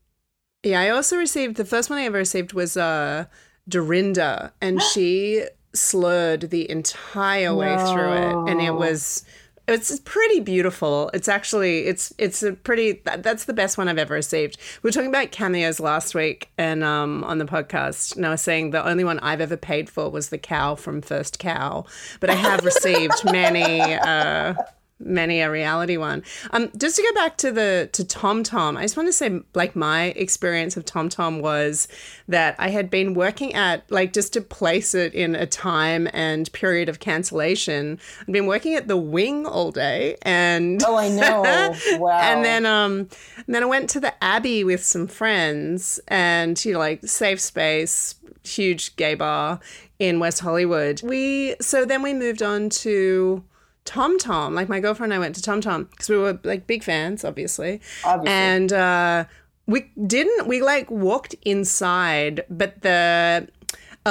[0.63, 3.25] Yeah, I also received the first one I ever received was uh
[3.69, 9.23] Dorinda, and she slurred the entire way through it, and it was
[9.67, 11.11] it's pretty beautiful.
[11.13, 14.57] It's actually it's it's a pretty that, that's the best one I've ever received.
[14.81, 18.41] We were talking about cameos last week and um on the podcast, and I was
[18.41, 21.85] saying the only one I've ever paid for was the cow from First Cow,
[22.19, 23.93] but I have received many.
[23.93, 24.55] uh
[24.99, 26.23] many a reality one.
[26.51, 29.39] Um, just to go back to the to Tom Tom, I just want to say
[29.53, 31.87] like my experience of Tom Tom was
[32.27, 36.51] that I had been working at like just to place it in a time and
[36.51, 37.99] period of cancellation.
[38.21, 41.75] I'd been working at the Wing all day, and Oh, I know.
[41.99, 42.19] Wow.
[42.19, 46.73] and then um, and then I went to the Abbey with some friends, and you
[46.73, 49.59] know like safe space, huge gay bar
[49.97, 51.01] in West Hollywood.
[51.03, 53.43] We so then we moved on to.
[53.85, 56.67] Tom Tom, like my girlfriend and I went to Tom Tom because we were like
[56.67, 57.81] big fans, obviously.
[58.03, 58.31] Obviously.
[58.33, 59.25] And uh,
[59.65, 63.47] we didn't, we like walked inside, but the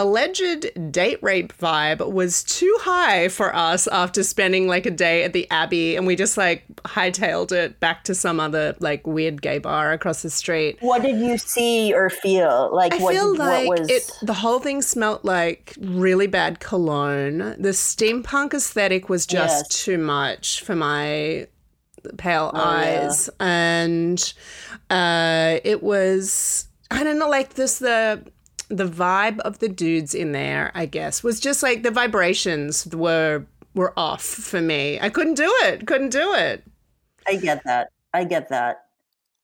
[0.00, 5.32] alleged date rape vibe was too high for us after spending like a day at
[5.32, 5.96] the Abbey.
[5.96, 10.22] And we just like hightailed it back to some other like weird gay bar across
[10.22, 10.78] the street.
[10.80, 12.70] what did you see or feel?
[12.72, 14.10] Like I what, feel like was it.
[14.22, 17.38] The whole thing smelt like really bad cologne.
[17.58, 19.84] The steampunk aesthetic was just Yes.
[19.84, 21.46] too much for my
[22.16, 22.64] pale Oh, yeah.
[23.08, 24.34] eyes, and
[24.90, 28.22] uh, it was I don't know, like this the
[28.68, 30.70] the vibe of the dudes in there.
[30.74, 33.44] I guess was just like the vibrations were
[33.74, 34.98] were off for me.
[35.00, 35.86] I couldn't do it.
[35.86, 36.64] Couldn't do it.
[37.26, 37.90] I get that.
[38.14, 38.86] I get that.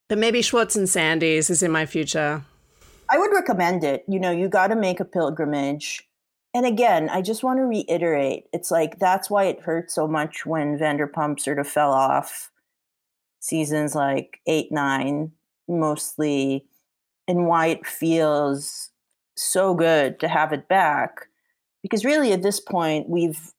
[0.08, 2.42] But maybe Schwartz and Sandy's is in my future.
[3.10, 4.04] I would recommend it.
[4.08, 6.08] You know, you got to make a pilgrimage.
[6.54, 10.46] And again, I just want to reiterate it's like that's why it hurt so much
[10.46, 12.50] when Vanderpump sort of fell off
[13.40, 15.32] seasons like eight, nine,
[15.68, 16.66] mostly,
[17.28, 18.90] and why it feels
[19.36, 21.28] so good to have it back.
[21.82, 23.52] Because really, at this point, we've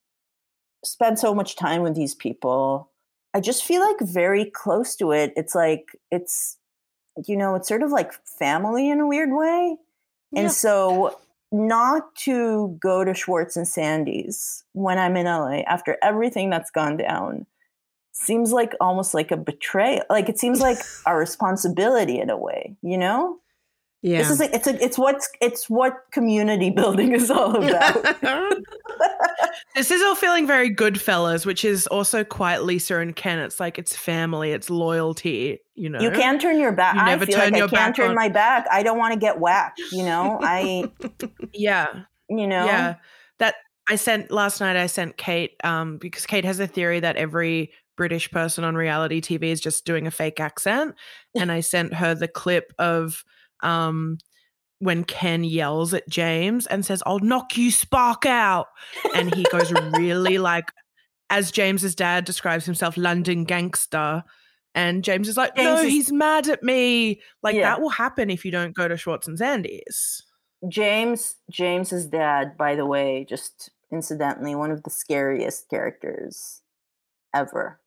[0.83, 2.91] spent so much time with these people.
[3.33, 5.33] I just feel like very close to it.
[5.35, 6.57] It's like, it's,
[7.27, 9.77] you know, it's sort of like family in a weird way.
[10.31, 10.41] Yeah.
[10.41, 11.17] And so
[11.51, 16.97] not to go to Schwartz and Sandy's when I'm in LA after everything that's gone
[16.97, 17.45] down
[18.11, 20.03] seems like almost like a betrayal.
[20.09, 23.37] Like it seems like our responsibility in a way, you know?
[24.05, 24.19] Yeah.
[24.19, 28.05] This is like it's a, it's what's it's what community building is all about.
[29.73, 33.39] This is all feeling very Goodfellas, which is also quite Lisa and Ken.
[33.39, 35.59] It's like it's family, it's loyalty.
[35.73, 36.93] You know, you can't turn your back.
[36.93, 38.67] You I never feel turn like your I can't back turn on- my back.
[38.71, 39.81] I don't want to get whacked.
[39.91, 40.91] You know, I
[41.51, 42.95] Yeah, you know yeah.
[43.39, 43.55] That
[43.89, 44.75] I sent last night.
[44.75, 49.19] I sent Kate um, because Kate has a theory that every British person on reality
[49.19, 50.93] TV is just doing a fake accent,
[51.35, 53.25] and I sent her the clip of
[53.65, 54.17] um,
[54.79, 58.67] when Ken yells at James and says, "I'll knock you spark out,"
[59.15, 60.71] and he goes really like,
[61.29, 64.23] as James's dad describes himself, London gangster.
[64.75, 67.21] And James is like, no, is- he's mad at me.
[67.41, 67.61] Like Yeah.
[67.63, 70.21] that will happen if you don't go to Schwartz and Sandy's.
[70.67, 76.61] James James's dad, by the way, just incidentally, one of the scariest characters
[77.33, 77.79] ever.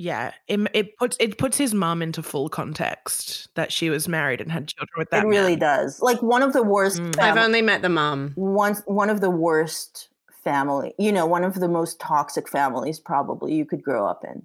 [0.00, 4.40] Yeah, it, it puts it puts his mom into full context that she was married
[4.40, 5.24] and had children with that.
[5.24, 5.58] it really man.
[5.58, 6.00] does.
[6.00, 7.02] Like one of the worst.
[7.02, 7.18] Mm.
[7.20, 8.32] I've only met the mom.
[8.34, 10.08] one one of the worst
[10.42, 10.94] family.
[10.98, 14.44] You know, one of the most toxic families probably you could grow up in.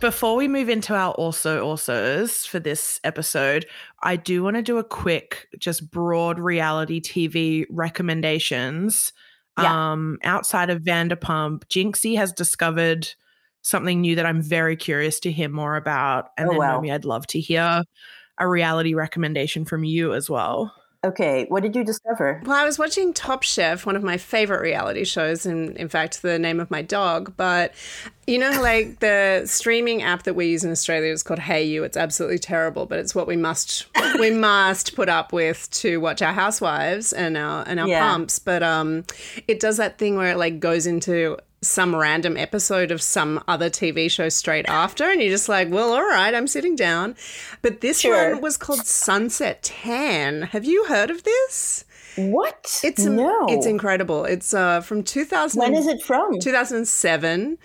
[0.00, 3.66] Before we move into our also alsos for this episode,
[4.02, 9.12] I do want to do a quick, just broad reality TV recommendations.
[9.58, 9.92] Yeah.
[9.92, 13.08] Um, outside of Vanderpump, Jinxie has discovered
[13.62, 16.30] something new that I'm very curious to hear more about.
[16.38, 16.80] And Oh, then wow.
[16.80, 17.82] Nomi, I'd love to hear
[18.38, 20.74] a reality recommendation from you as well.
[21.02, 22.42] Okay, what did you discover?
[22.44, 26.20] Well, I was watching Top Chef, one of my favorite reality shows, and in fact,
[26.20, 27.32] the name of my dog.
[27.38, 27.72] But
[28.26, 31.84] you know, like the streaming app that we use in Australia is called Hayu.
[31.84, 33.86] It's absolutely terrible, but it's what we must
[34.18, 38.00] we must put up with to watch our housewives and our and our Yeah.
[38.06, 38.38] pumps.
[38.38, 39.04] But um,
[39.48, 43.68] it does that thing where it like goes into some random episode of some other
[43.68, 47.16] TV show straight after, and you're just like, well, all right, I'm sitting down.
[47.60, 48.32] But this Sure.
[48.32, 50.42] one was called Sunset Tan.
[50.42, 51.84] Have you heard of this?
[52.16, 52.80] What?
[52.84, 53.46] It's no.
[53.48, 54.24] it's incredible.
[54.24, 55.58] It's uh, from 2000.
[55.60, 56.38] When is it from?
[56.40, 57.58] 2007.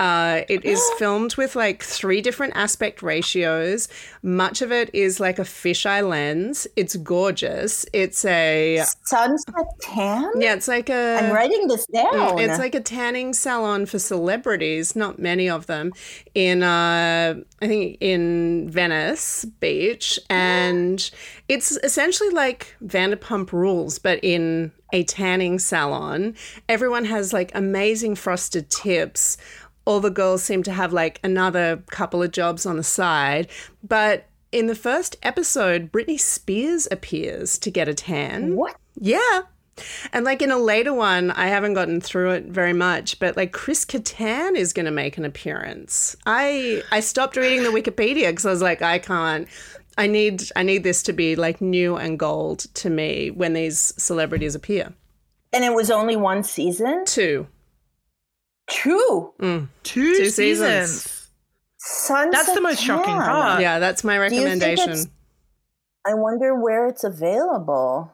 [0.00, 3.88] Uh, it is filmed with like three different aspect ratios.
[4.22, 6.66] Much of it is like a fisheye lens.
[6.76, 7.86] It's gorgeous.
[7.92, 10.30] It's a Sunset Tan?
[10.38, 10.54] yeah.
[10.54, 11.18] It's like a.
[11.20, 12.12] I'm writing this down.
[12.12, 15.92] Mm, It's like a tanning salon for celebrities, not many of them,
[16.34, 21.10] in uh, I think in Venice Beach, and
[21.52, 26.34] it's essentially like Vanderpump Rules, but in a tanning salon.
[26.68, 29.36] Everyone has like amazing frosted tips.
[29.84, 33.48] All the girls seem to have like another couple of jobs on the side,
[33.82, 34.26] but.
[34.52, 38.54] In the first episode, Britney Spears appears to get a tan.
[38.54, 38.76] what?
[39.00, 39.40] Yeah.
[40.12, 43.52] And like in a later one, I haven't gotten through it very much, but like
[43.52, 46.16] Chris Kattan is going to make an appearance.
[46.26, 49.48] I I stopped reading the Wikipedia because I was like, I can't.
[49.98, 53.92] I need I need this to be like new and gold to me when these
[54.02, 54.92] celebrities appear.
[55.52, 57.04] And it was only one season?
[57.06, 57.46] Two.
[58.68, 59.32] Two.
[59.38, 59.68] Mm.
[59.82, 60.92] Two, Two seasons.
[60.92, 61.28] seasons.
[61.78, 63.22] Sunset That's the most shocking Tan.
[63.24, 63.60] part.
[63.60, 65.10] Yeah, that's my Do you think recommendation.
[66.06, 68.10] I wonder where it's available.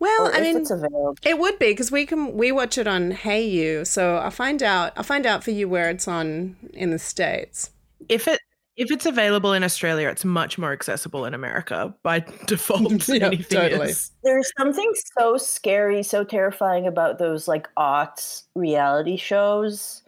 [0.00, 1.16] Well, or I mean, it's available.
[1.24, 4.92] It would be because we can we watch it on Hayu, so I'll find out.
[4.96, 7.70] I'll find out for you where it's on in the states.
[8.08, 8.40] If it
[8.78, 13.08] if it's available in Australia, it's much more accessible in America by default.
[13.08, 13.90] Yeah, totally.
[13.90, 14.12] is.
[14.24, 20.02] There's something so scary, so terrifying about those like aughts reality shows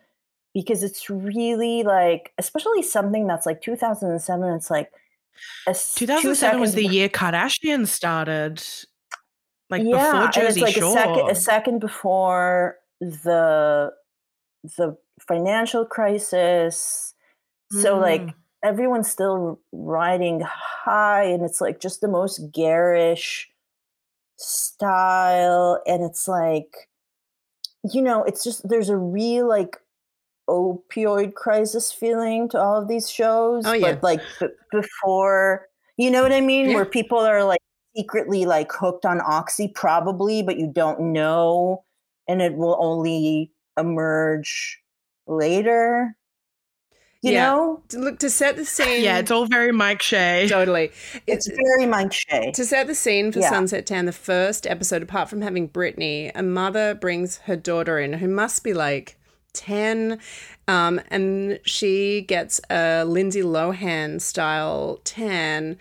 [0.55, 4.53] because it's really like, especially something that's like 2007.
[4.55, 4.91] It's like
[5.67, 8.63] a s- two 2007 was the year Kardashian started.
[9.69, 10.91] Like yeah, before and Jersey it's like Shore.
[10.91, 13.93] a second, a second before the
[14.77, 14.97] the
[15.27, 17.15] financial crisis.
[17.81, 18.35] So like Mm.
[18.65, 23.49] Everyone's still riding high, and it's like just the most garish
[24.37, 26.89] style, and it's like
[27.93, 29.77] you know, it's just there's a real like
[30.49, 33.65] opioid crisis feeling to all of these shows.
[33.67, 33.93] Oh, yeah.
[33.95, 36.75] but like b- before, you know what I mean, Yeah.
[36.77, 37.61] where people are like
[37.97, 41.83] secretly like hooked on oxy probably but you don't know
[42.29, 44.79] and it will only emerge
[45.27, 46.17] later
[47.23, 47.47] you Yeah.
[47.47, 49.03] know To Look to set the scene.
[49.03, 50.47] yeah, it's all very Mike Shay.
[50.49, 50.91] totally.
[51.27, 52.53] it's very Mike Shay.
[52.53, 53.51] To set the scene for Yeah.
[53.51, 58.15] Sunset Tan, the first episode, apart from having Britney, a mother brings her daughter in
[58.15, 59.17] who must be like
[59.53, 60.19] 10,
[60.69, 65.77] um, and she gets a Lindsay Lohan style tan.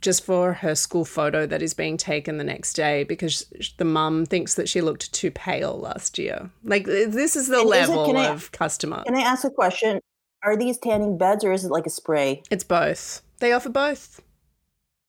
[0.00, 3.46] just for her school photo that is being taken the next day because
[3.78, 6.50] the mum thinks that she looked too pale last year.
[6.62, 9.02] Like this is the And is it- level I- of customer.
[9.04, 9.98] Can I ask a question?
[10.44, 12.42] Are these tanning beds or is it like a spray?
[12.50, 13.22] It's both.
[13.40, 14.20] They offer both.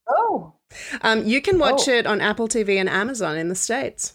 [0.08, 0.54] Oh,
[1.02, 1.92] Um, you can watch Oh.
[1.92, 4.14] it on Apple TV and Amazon in the States.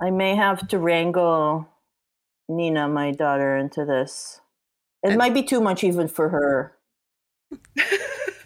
[0.00, 1.68] I may have to wrangle
[2.48, 4.40] Nina, my daughter, into this.
[5.02, 6.76] It might be too much even for her.
[7.78, 8.00] I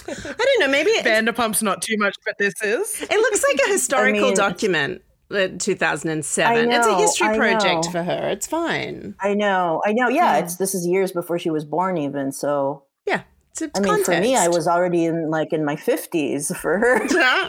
[0.09, 0.69] don't know.
[0.69, 3.01] Maybe it, Vanderpump's not too much, but this is.
[3.03, 5.03] it looks like a historical mean, document.
[5.31, 6.71] Uh, 2007.
[6.71, 7.91] I it's a history I project know.
[7.93, 8.29] for her.
[8.31, 9.15] It's fine.
[9.21, 10.09] I know, I know.
[10.09, 10.45] Yeah, Hmm.
[10.45, 12.33] it's this is years before she was born, even.
[12.33, 13.23] So, Yeah.
[13.53, 16.55] It's a I mean, for me, I was already in like in my fifties.
[16.57, 17.09] For her,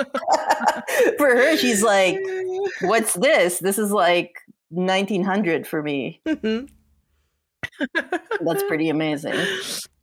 [1.18, 2.18] for her, she's like,
[2.80, 3.58] "What's this?
[3.60, 4.34] This is like
[4.70, 6.68] 1900 for me." Mhm.
[8.40, 9.34] That's pretty amazing.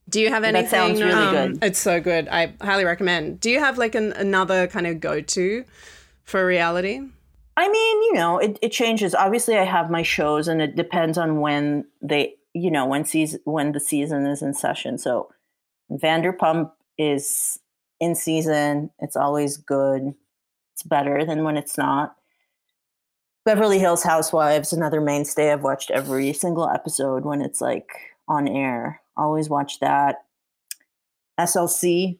[0.07, 0.63] Do you have anything?
[0.63, 1.63] That sounds really um, good.
[1.63, 2.27] It's so good.
[2.29, 3.39] I highly recommend.
[3.39, 5.65] Do you have like an, another kind of go to
[6.29, 7.01] for reality?
[7.57, 9.13] I mean, you know, it, it changes.
[9.13, 13.41] Obviously, I have my shows, and it depends on when they, you know, when season
[13.43, 14.97] when the season is in session.
[14.97, 15.29] So,
[15.91, 17.59] Vanderpump is
[17.99, 18.91] in season.
[18.99, 20.13] It's always good.
[20.73, 22.15] It's better than when it's not.
[23.45, 25.51] Beverly Hills Housewives, another mainstay.
[25.51, 27.89] I've watched every single episode when it's like
[28.27, 29.01] on air.
[29.17, 30.23] Always watch that.
[31.39, 32.19] SLC,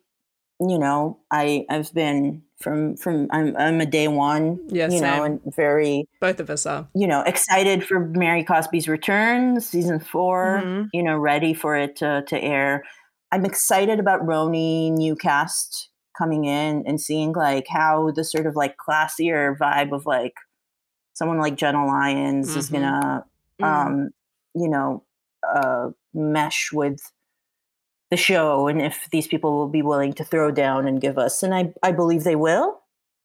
[0.60, 5.24] you know, I I've been from from I'm I'm a day one, Yeah, you know,
[5.24, 6.88] and very Both of us are.
[6.94, 10.90] you know excited for Mary Cosby's return, season 4 Mhm.
[10.94, 12.84] You know, ready for it to to air.
[13.32, 18.56] I'm excited about RHONY new cast coming in and seeing like how the sort of
[18.56, 20.34] like classier vibe of like
[21.14, 22.74] someone like Jenna Lyons is Mhm.
[22.74, 23.26] gonna
[23.62, 23.66] Mm.
[23.66, 24.10] um
[24.56, 25.04] you know
[25.56, 27.00] uh mesh with
[28.12, 31.44] the show and if these people will be willing to throw down and give us
[31.44, 32.80] and i i believe they will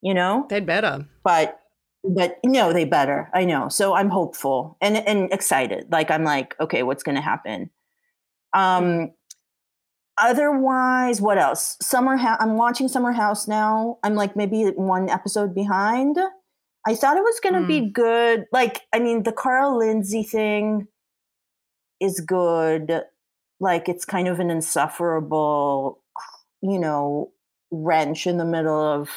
[0.05, 0.47] you know?
[0.49, 1.09] They'd better.
[1.25, 1.59] but
[2.07, 3.31] but no they better.
[3.33, 3.71] I know.
[3.71, 5.87] So i'm hopeful and and excited.
[5.91, 7.71] Like i'm like okay what's going to happen?
[8.53, 9.13] Um
[10.19, 11.79] otherwise what else?
[11.81, 13.99] Summer house i'm watching summer house now.
[14.05, 16.19] I'm like maybe one episode behind.
[16.87, 18.45] I thought it was going to be good.
[18.53, 20.87] Like i mean the carl lindsay thing
[21.99, 23.01] is good
[23.65, 26.01] like it's kind of an insufferable
[26.63, 27.33] you know
[27.73, 29.11] wrench in the middle of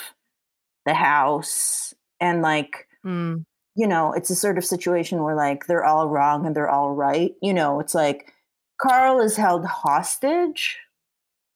[0.85, 3.45] the house and like Mm.
[3.75, 6.93] you know it's a sort of situation where like they're all wrong and they're all
[6.93, 8.33] right you know it's like
[8.81, 10.77] carl is held hostage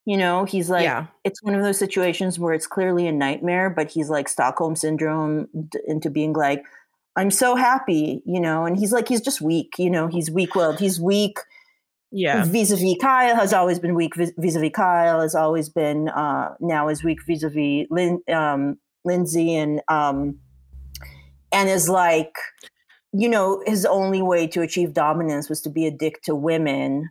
[0.05, 1.07] you know he's like yeah.
[1.23, 5.47] it's one of those situations where it's clearly a nightmare but he's like stockholm syndrome
[5.87, 6.63] into being like
[7.17, 10.79] i'm so happy you know and he's like he's just weak you know he's weak-willed
[10.79, 11.37] he's weak
[12.12, 12.43] Yeah.
[12.45, 14.16] vis-a-vis Kyle has always been weak.
[14.16, 19.82] vis- Vis-a-vis Kyle has always been uh, now is weak vis-a-vis Lin- um, Lindsay and
[19.88, 20.39] um,
[21.51, 22.36] and is like,
[23.14, 27.09] you know, his only way to achieve dominance was to be a dick to women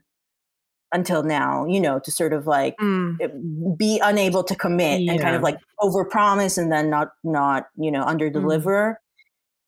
[0.93, 1.67] until now.
[1.67, 3.77] You know, to sort of like Mm.
[3.79, 5.45] be unable to commit and kind of Yeah.
[5.45, 9.01] like overpromise and then not not you know under deliver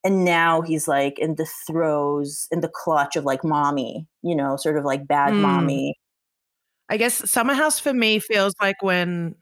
[0.04, 4.56] and now he's like in the throes in the clutch of like mommy you know
[4.56, 5.40] sort of like bad Mm.
[5.42, 5.98] mommy
[6.88, 9.34] I guess Summer House for me feels like when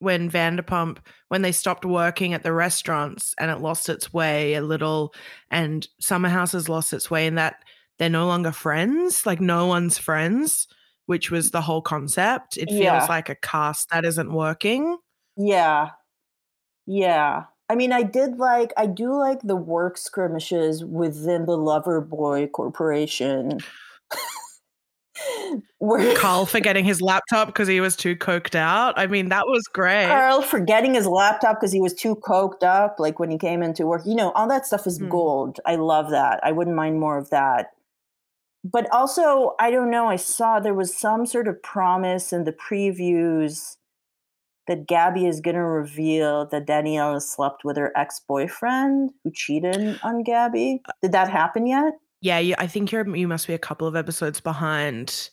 [0.00, 0.98] when Vanderpump
[1.28, 5.14] when they stopped working at the restaurants and it lost its way a little
[5.50, 7.56] and Summer House has lost its way in that
[7.98, 10.68] they're no longer friends, like no one's friends,
[11.06, 12.58] which was the whole concept.
[12.58, 13.06] It feels Yeah.
[13.08, 14.98] like a cast that isn't working.
[15.38, 15.90] yeah
[16.86, 22.50] yeah i mean i did like i do like the work skirmishes within the Loverboy
[22.52, 23.58] corporation
[25.78, 28.98] where Carl forgetting his laptop because he was too coked out.
[28.98, 30.06] I mean, that was great.
[30.08, 33.86] Carl forgetting his laptop because he was too coked up, like when he came into
[33.86, 34.02] work.
[34.04, 35.08] You know, all that stuff is Mm.
[35.08, 35.60] gold.
[35.66, 36.40] I love that.
[36.42, 37.72] I wouldn't mind more of that.
[38.64, 42.52] But also, I don't know, I saw there was some sort of promise in the
[42.52, 43.76] previews
[44.66, 49.30] that Gabby is going to reveal that Danielle has slept with her ex boyfriend who
[49.30, 50.82] cheated on Gabby.
[50.88, 51.94] Uh, Did that happen yet?
[52.20, 55.30] Yeah, you, I think you're you must be a couple of episodes behind.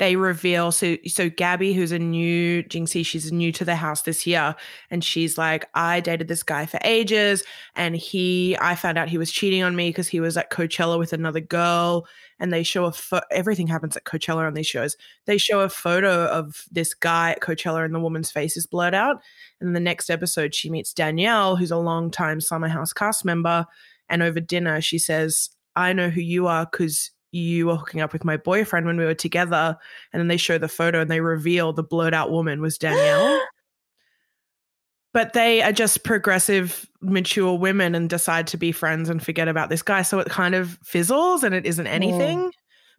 [0.00, 4.26] They reveal so so Gabby, who's a new Jinxie, she's new to the house this
[4.26, 4.56] year,
[4.90, 7.44] and she's like, I dated this guy for ages,
[7.76, 10.98] and he, I found out he was cheating on me because he was at Coachella
[10.98, 12.06] with another girl,
[12.38, 14.96] and they show a fo- everything happens at Coachella on these shows.
[15.26, 18.94] They show a photo of this guy at Coachella, and the woman's face is blurred
[18.94, 19.20] out.
[19.60, 23.66] And the next episode, she meets Danielle, who's a longtime Summer House cast member,
[24.08, 28.12] and over dinner, she says, I know who you are because you were hooking up
[28.12, 29.76] with my boyfriend when we were together.
[30.12, 33.40] And then they show the photo and they reveal the blurred out woman was Danielle.
[35.12, 39.68] but they are just progressive, mature women and decide to be friends and forget about
[39.68, 40.02] this guy.
[40.02, 42.52] So it kind of fizzles and it isn't anything.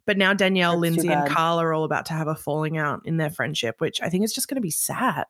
[0.06, 1.28] But now Danielle, That's Lindsay, and.
[1.28, 4.24] Carl are all about to have a falling out in their friendship, which I think
[4.24, 5.26] is just going to be sad.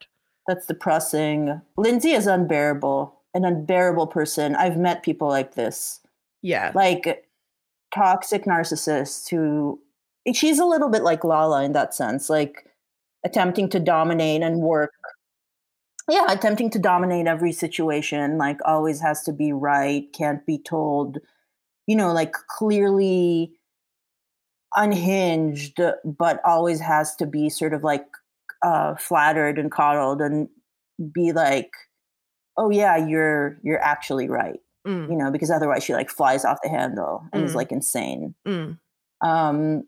[0.48, 1.60] That's depressing.
[1.76, 4.56] Lindsay is unbearable, an unbearable person.
[4.56, 6.00] I've met people like this,
[6.40, 6.72] Yeah.
[6.74, 7.28] like
[7.94, 9.80] toxic narcissists who
[10.34, 12.66] she's a little bit like Lala in that sense, like
[13.24, 14.92] attempting to dominate and work.
[16.08, 21.18] Yeah, attempting to dominate every situation, like always has to be right, can't be told,
[21.86, 23.52] you know, like clearly
[24.74, 28.06] unhinged, but always has to be sort of like
[28.62, 30.48] uh, flattered and coddled and
[31.12, 31.70] be like,
[32.56, 36.58] "Oh yeah, you're you're actually right," Mm, you know, because otherwise she like flies off
[36.62, 37.56] the handle and is Mm.
[37.56, 38.34] like insane.
[38.46, 38.78] mm,
[39.20, 39.84] Um,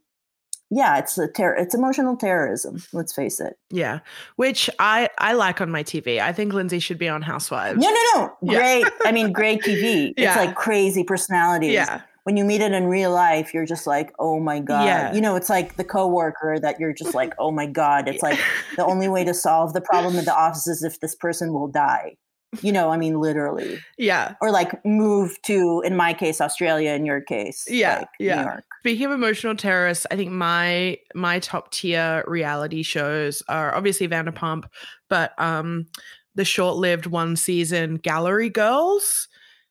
[0.71, 2.83] yeah, it's a ter- it's emotional terrorism.
[2.93, 3.57] Let's face it.
[3.71, 4.01] yeah.
[4.37, 6.21] Which I I like on my TV.
[6.21, 7.79] I think Lindsay should be on Housewives.
[7.81, 8.33] No, no, no.
[8.43, 8.59] Yeah.
[8.59, 8.93] Great.
[9.05, 10.15] I mean, great TV.
[10.17, 11.73] It's like crazy personalities.
[11.73, 12.01] Yeah.
[12.25, 14.87] When you meet it in real life, you're just like, oh my god.
[14.87, 15.13] Yeah.
[15.13, 18.09] You know, it's like the coworker that you're just like, oh my god.
[18.09, 18.41] It's like
[18.77, 21.69] the only way to solve the problem in the office is if this person will
[21.69, 22.17] die.
[22.63, 24.35] You know, I mean, literally, Yeah.
[24.41, 26.91] or like move to, in my case, Australia.
[26.93, 28.37] In your case, Yeah, like, yeah.
[28.37, 28.65] New York.
[28.81, 34.65] Speaking of emotional terrorists, I think my my top tier reality shows are obviously Vanderpump,
[35.09, 35.87] but um
[36.35, 39.29] the short-lived one season Gallery Girls,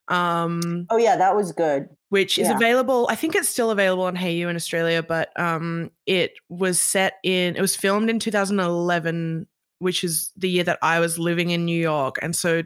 [0.08, 1.90] um, Oh yeah, that was good.
[2.10, 2.56] which is Yeah.
[2.56, 3.08] available.
[3.10, 7.56] I think it's still available on Hayu in Australia, but um it was set in
[7.56, 9.48] it was filmed in 2011,
[9.80, 12.64] which is the year that I was living in New York, and so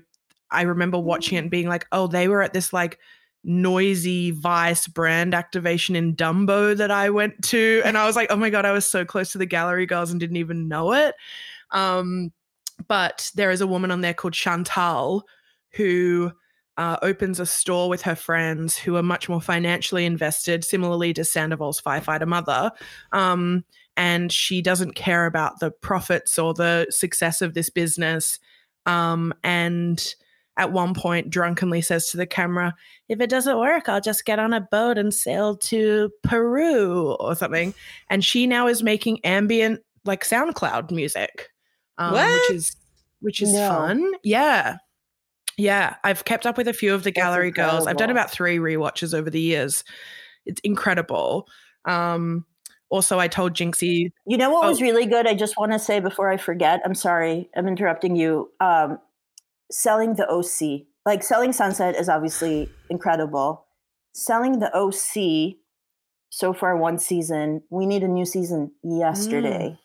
[0.51, 2.99] I remember watching it and being like, oh, they were at this like
[3.43, 7.81] noisy Vice brand activation in Dumbo that I went to.
[7.85, 10.11] And I was like, oh my God, I was so close to the gallery girls
[10.11, 11.15] and didn't even know it.
[11.71, 12.31] Um,
[12.87, 15.23] but there is a woman on there called Chantal
[15.71, 16.31] who
[16.77, 21.25] uh, opens a store with her friends who are much more financially invested, similarly to
[21.25, 22.71] Sandoval's firefighter mother.
[23.11, 23.63] Um,
[23.95, 28.39] and she doesn't care about the profits or the success of this business.
[28.85, 30.15] Um, and
[30.57, 32.75] at one point, drunkenly says to the camera,
[33.07, 37.35] If it doesn't work, I'll just get on a boat and sail to Peru or
[37.35, 37.73] something.
[38.09, 41.49] And she now is making ambient, like SoundCloud music,
[41.97, 42.75] um, which is
[43.21, 43.69] which is No.
[43.69, 44.13] fun.
[44.23, 44.77] Yeah.
[45.57, 47.87] Yeah, I've kept up with a few of the That's gallery girls.
[47.87, 49.83] I've done about three rewatches over the years.
[50.45, 51.47] It's incredible.
[51.85, 52.45] Um,
[52.89, 54.83] also, I told Jinxie, You know what was Oh.
[54.83, 55.25] really good?
[55.27, 56.79] I just want to say before I forget.
[56.85, 58.51] I'm sorry, I'm interrupting you.
[58.59, 58.99] Um,
[59.71, 63.65] selling the OC, like selling Sunset, is obviously incredible.
[64.13, 65.57] Selling the OC,
[66.29, 67.61] so far one season.
[67.69, 69.69] We need a new season yesterday.
[69.71, 69.79] Mm.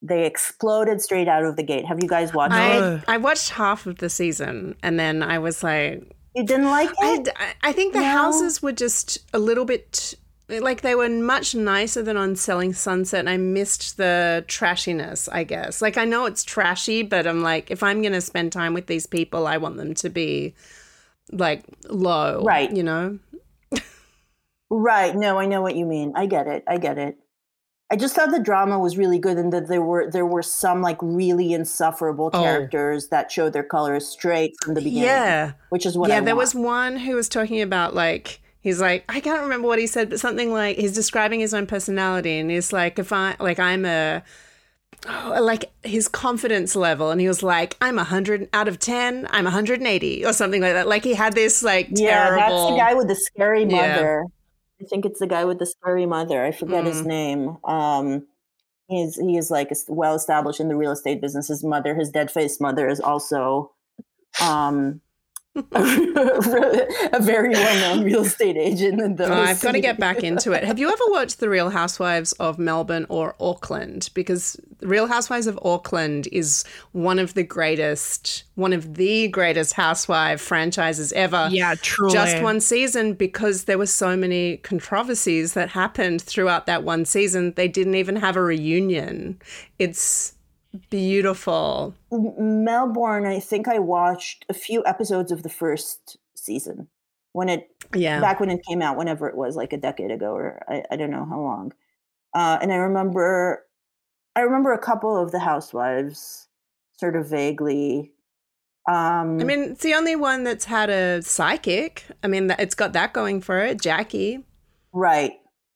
[0.00, 1.84] They exploded straight out of the gate.
[1.86, 3.04] Have you guys watched it?
[3.08, 6.04] I, I watched half of the season and then I was like,
[6.36, 7.28] You didn't like I, it?
[7.62, 8.06] I think the No?
[8.06, 10.14] houses were just a little bit
[10.48, 13.20] like they were much nicer than on Selling Sunset.
[13.20, 15.82] And I missed the trashiness, I guess.
[15.82, 18.86] Like I know it's trashy, but I'm like, if I'm going to spend time with
[18.86, 20.54] these people, I want them to be
[21.32, 22.70] like low, Right.
[22.74, 23.18] You know?
[24.70, 25.14] Right.
[25.16, 26.12] No, I know what you mean.
[26.14, 26.62] I get it.
[26.66, 27.16] I get it.
[27.90, 30.82] I just thought the drama was really good and that there were there were some
[30.82, 32.42] like really insufferable Oh.
[32.42, 35.04] characters that showed their colors straight from the beginning.
[35.04, 35.52] Yeah.
[35.70, 36.44] Which is what yeah, I there want.
[36.44, 40.10] was one who was talking about like he's like I can't remember what he said,
[40.10, 43.84] but something like he's describing his own personality, and he's like if I like I'm
[43.84, 44.22] a
[45.06, 49.26] oh, like his confidence level, and he was like I'm a hundred out of ten,
[49.30, 50.88] I'm a hundred and eighty or something like that.
[50.88, 53.66] Like he had this like Yeah, that's the guy with the scary Yeah.
[53.66, 54.24] mother.
[54.80, 56.44] I think it's the guy with the scary mother.
[56.44, 57.06] I forget his Mm.
[57.06, 57.56] name.
[57.64, 58.26] Um
[58.88, 61.48] he's he is like well established in the real estate business.
[61.48, 63.72] His mother, his dead face mother is also
[64.42, 65.00] um
[65.72, 70.52] a very well-known real estate agent in the Oh, I've got to get back into
[70.52, 70.64] it.
[70.64, 74.10] Have you ever watched The Real Housewives of Melbourne or Auckland?
[74.14, 80.40] Because Real Housewives of Auckland is one of the greatest, one of the greatest housewife
[80.40, 81.48] franchises ever.
[81.50, 82.12] yeah, truly.
[82.12, 87.52] Just one season because there were so many controversies that happened throughout that one season.
[87.54, 89.40] They didn't even have a reunion.
[89.78, 90.34] It's
[90.90, 91.94] beautiful.
[92.10, 96.88] Melbourne, I think I watched a few episodes of the first season
[97.32, 98.20] when it Yeah.
[98.20, 100.96] back when it came out, whenever it was, like a decade ago, or I, I
[100.96, 101.72] don't know how long.
[102.34, 103.64] Uh, and I remember,
[104.36, 106.48] I remember a couple of the housewives,
[106.98, 108.12] sort of vaguely.
[108.88, 112.04] Um, I mean, it's the only one that's had a psychic.
[112.22, 113.80] I mean, it's got that going for it.
[113.80, 114.44] Jackie.
[114.92, 115.32] right?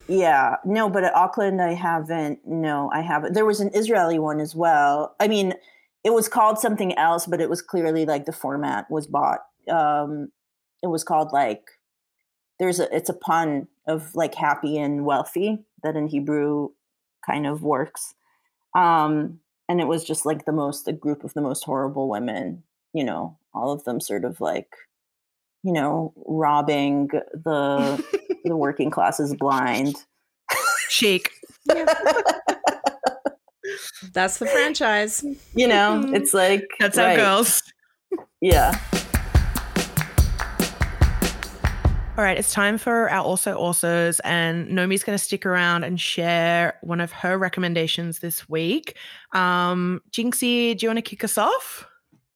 [0.08, 2.40] Yeah, no, but at Auckland, I haven't.
[2.46, 3.34] No, I haven't.
[3.34, 5.14] There was an Israeli one as well.
[5.20, 5.54] I mean,
[6.04, 9.40] it was called something else, but it was clearly like the format was bought.
[9.70, 10.28] Um,
[10.82, 11.62] it was called like
[12.58, 16.70] there's a it's a pun of like happy and wealthy that in Hebrew
[17.24, 18.14] kind of works.
[18.76, 22.64] Um, and it was just like the most a group of the most horrible women,
[22.92, 24.68] you know, all of them sort of like,
[25.62, 28.04] you know, robbing the
[28.44, 29.96] the working class is blind.
[30.88, 31.30] Chic.
[34.12, 35.24] That's the franchise.
[35.54, 37.18] You know, it's like That's how right.
[37.18, 37.62] it goes.
[38.40, 38.78] Yeah.
[42.18, 45.98] All right, it's time for our also alsos, and Nomi's going to stick around and
[45.98, 48.98] share one of her recommendations this week.
[49.32, 51.86] Um, Jinxie, do you want to kick us off?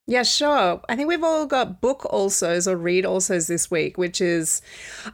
[0.09, 0.81] Yeah, sure.
[0.89, 4.62] I think we've all got book alsos or read alsos this week, which is,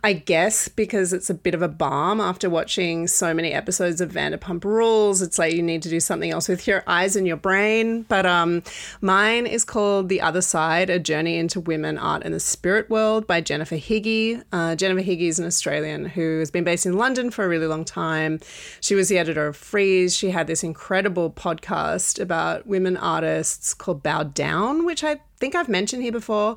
[0.05, 4.13] I guess, because it's a bit of a balm after watching so many episodes of
[4.13, 5.23] Vanderpump Rules.
[5.23, 8.03] It's like you need to do something else with your eyes and your brain.
[8.03, 8.65] But um,
[9.01, 13.27] mine is called The Other Side: A Journey into Women, Art, and the Spirit World
[13.27, 14.43] by Jennifer Higgie.
[14.53, 17.67] Uh, Jennifer Higgie is an Australian who has been based in London for a really
[17.67, 18.41] long time.
[18.83, 20.15] She was the editor of Frieze.
[20.15, 25.69] She had this incredible podcast about women artists called Bow Down which I think I've
[25.69, 26.57] mentioned here before.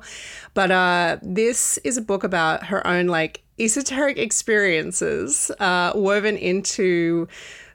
[0.54, 7.26] But uh, this is a book about her own like esoteric experiences uh, woven into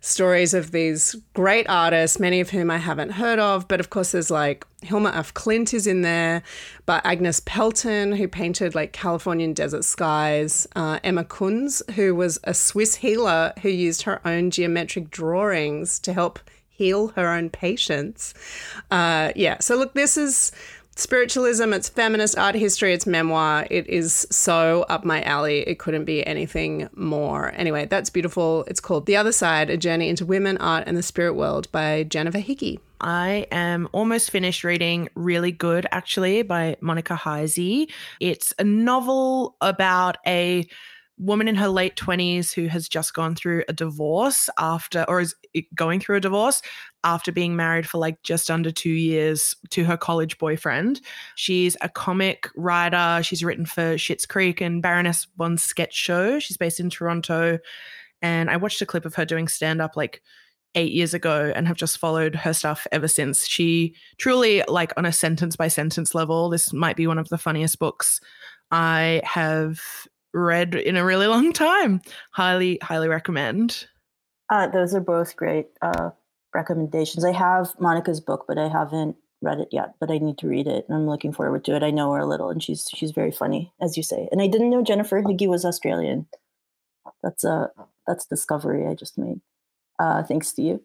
[0.02, 3.68] stories of these great artists, many of whom I haven't heard of.
[3.68, 6.42] But of course, there's like Hilma af Klint is in there,
[6.86, 12.54] but Agnes Pelton, who painted like Californian desert skies, uh, Emma Kunz, who was a
[12.54, 16.40] Swiss healer who used her own geometric drawings to help
[16.82, 18.34] heal her own patients.
[18.90, 19.60] Uh, yeah.
[19.60, 20.52] So look, this is
[20.96, 21.74] spiritualism.
[21.74, 22.92] It's feminist art history.
[22.92, 23.68] It's memoir.
[23.70, 25.60] It is so up my alley.
[25.60, 27.52] It couldn't be anything more.
[27.56, 28.66] Anyway, that's beautiful.
[28.68, 32.04] It's called The Other Side: A Journey into Women, Art, and the Spirit World by
[32.04, 32.80] Jennifer Higgie.
[33.00, 37.92] I am almost finished reading Really Good, actually, by Monica Heisey.
[38.20, 40.68] It's a novel about a
[41.22, 45.36] woman in her late 20s who has just gone through a divorce after, or is
[45.76, 46.62] going through a divorce
[47.04, 51.00] after being married for like just under two years to her college boyfriend.
[51.36, 53.22] She's a comic writer.
[53.24, 56.40] She's written for Schitt's Creek and Baroness Von Sketch Show.
[56.40, 57.60] She's based in Toronto.
[58.24, 60.22] And I watched a clip of her doing stand up like
[60.74, 63.48] eight years ago and have just followed her stuff ever since.
[63.48, 67.38] She truly, like on a sentence by sentence level, this might be one of the
[67.38, 68.22] funniest books
[68.72, 69.82] I have
[70.34, 72.02] read in a really long time.
[72.32, 73.88] Highly, highly recommend.
[74.50, 76.12] Uh, those are both great uh,
[76.54, 77.24] recommendations.
[77.24, 79.94] I have Monica's book, but I haven't read it yet.
[80.00, 81.84] But I need to read it, and I'm looking forward to it.
[81.84, 84.28] I know her a little, and she's she's very funny, as you say.
[84.32, 86.28] And I didn't know Jennifer Higgie was Australian.
[87.24, 87.72] That's a
[88.08, 89.42] that's discovery I just made.
[90.00, 90.84] Uh, thanks to you.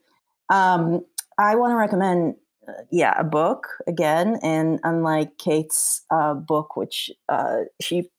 [0.50, 1.04] Um,
[1.38, 2.36] I want to recommend,
[2.68, 8.10] uh, yeah, a book again, and unlike Kate's uh, book, which uh, she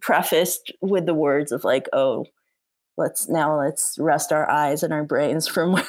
[0.00, 2.26] prefaced with the words of like, "Oh,
[2.96, 5.82] let's now let's rest our eyes and our brains from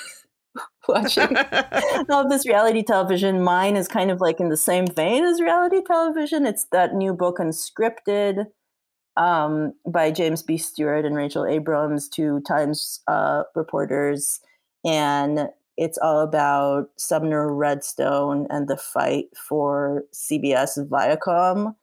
[0.88, 1.36] watching
[2.10, 5.82] all this reality television." Mine is kind of like in the same vein as reality
[5.86, 6.46] television.
[6.46, 8.46] It's that new book, Unscripted,
[9.18, 10.58] um, by James B.
[10.58, 14.40] Stewart and Rachel Abrams, two Times uh, reporters,
[14.86, 21.76] and it's all about Sumner Redstone and the fight for CBS Viacom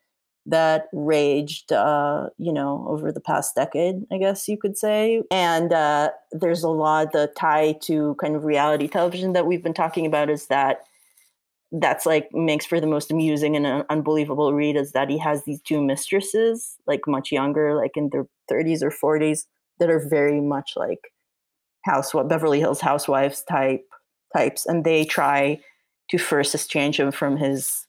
[0.49, 5.23] that raged, uh, you know, over the past decade, I guess you could say.
[5.31, 9.75] And uh, there's a lot the tie to kind of reality television that we've been
[9.75, 10.85] talking about is that
[11.71, 15.45] that's like makes for the most amusing and uh, unbelievable read is that he has
[15.45, 19.45] these two mistresses, like much younger, like in their 30s or 40s,
[19.79, 21.13] that are very much like
[21.85, 23.85] house Beverly Hills housewives type
[24.35, 25.61] types, and they try
[26.11, 27.87] to first exchange him from his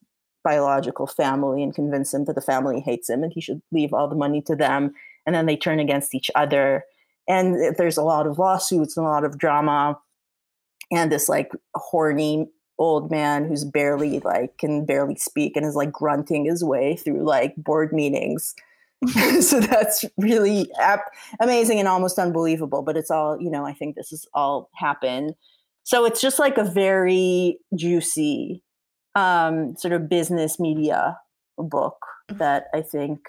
[0.49, 4.07] biological family and convince him that the family hates him and he should leave all
[4.07, 4.91] the money to them.
[5.27, 6.85] And then they turn against each other.
[7.27, 9.99] And there's a lot of lawsuits and a lot of drama.
[10.91, 12.47] And this like horny
[12.79, 17.23] old man who's barely like can barely speak and is like grunting his way through
[17.23, 18.55] like board meetings.
[19.41, 22.81] so that's really ap- amazing and almost unbelievable.
[22.81, 25.35] But it's all, you know, I think this has all happened.
[25.83, 28.63] So it's just like a very juicy
[29.19, 31.17] um, sort of business media
[31.57, 31.97] book
[32.29, 33.19] that I think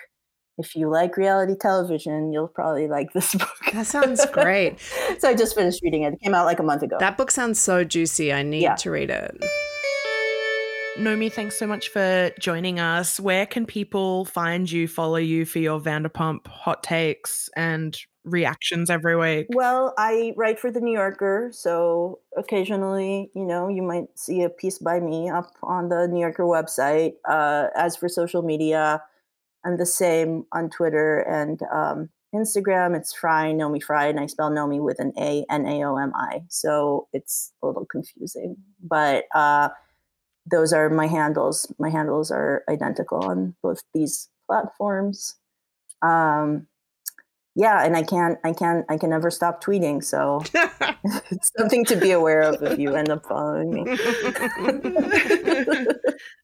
[0.58, 3.48] if you like reality television, you'll probably like this book.
[3.72, 4.78] That sounds great.
[5.18, 6.12] so I just finished reading it.
[6.14, 6.96] It came out like a month ago.
[7.00, 8.32] That book sounds so juicy.
[8.32, 8.74] I need Yeah.
[8.76, 9.42] to read it.
[11.00, 13.18] Nomi, thanks so much for joining us.
[13.18, 19.16] Where can people find you, follow you for your Vanderpump hot takes and reactions every
[19.16, 19.46] week?
[19.48, 24.50] Well, I write for the New Yorker, so occasionally, you know, you might see a
[24.50, 27.14] piece by me up on the New Yorker website.
[27.26, 29.02] Uh, as for social media,
[29.64, 32.94] I'm the same on Twitter and um, Instagram.
[32.94, 36.12] It's Fry Nomi Fry, and I spell Nomi with an A N A O M
[36.14, 38.56] I, so it's a little confusing.
[38.82, 39.70] But uh,
[40.50, 41.72] those are my handles.
[41.78, 45.36] My handles are identical on both these platforms.
[46.02, 46.66] Um,
[47.56, 50.04] yeah, and I can't, I can't, I can never stop tweeting.
[50.04, 50.42] So
[51.30, 53.84] it's something to be aware of if you end up following me.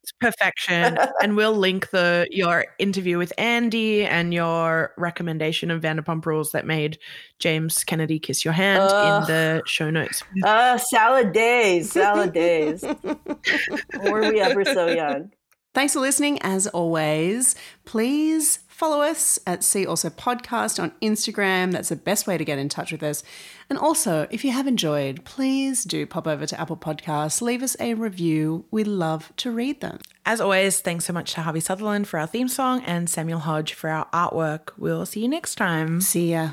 [0.03, 6.27] it's perfection, and we'll link the your interview with Andy and your recommendation of Vanderpump
[6.27, 6.99] Rules that made
[7.39, 10.24] James Kennedy kiss your hand uh, in the show notes.
[10.45, 12.83] Uh, salad days, salad days.
[14.03, 15.31] Were we ever so young?
[15.77, 16.39] Thanks for listening.
[16.40, 17.55] As always,
[17.85, 21.73] please follow us at See Also Podcast on Instagram.
[21.73, 23.23] That's the best way to get in touch with us.
[23.69, 27.77] And also, if you have enjoyed, please do pop over to Apple Podcasts, leave us
[27.78, 28.65] a review.
[28.70, 29.98] We love to read them.
[30.24, 33.74] As always, thanks so much to Harvey Sutherland for our theme song and Samuel Hodge
[33.74, 34.70] for our artwork.
[34.78, 36.01] We'll see you next time.
[36.01, 36.53] See ya.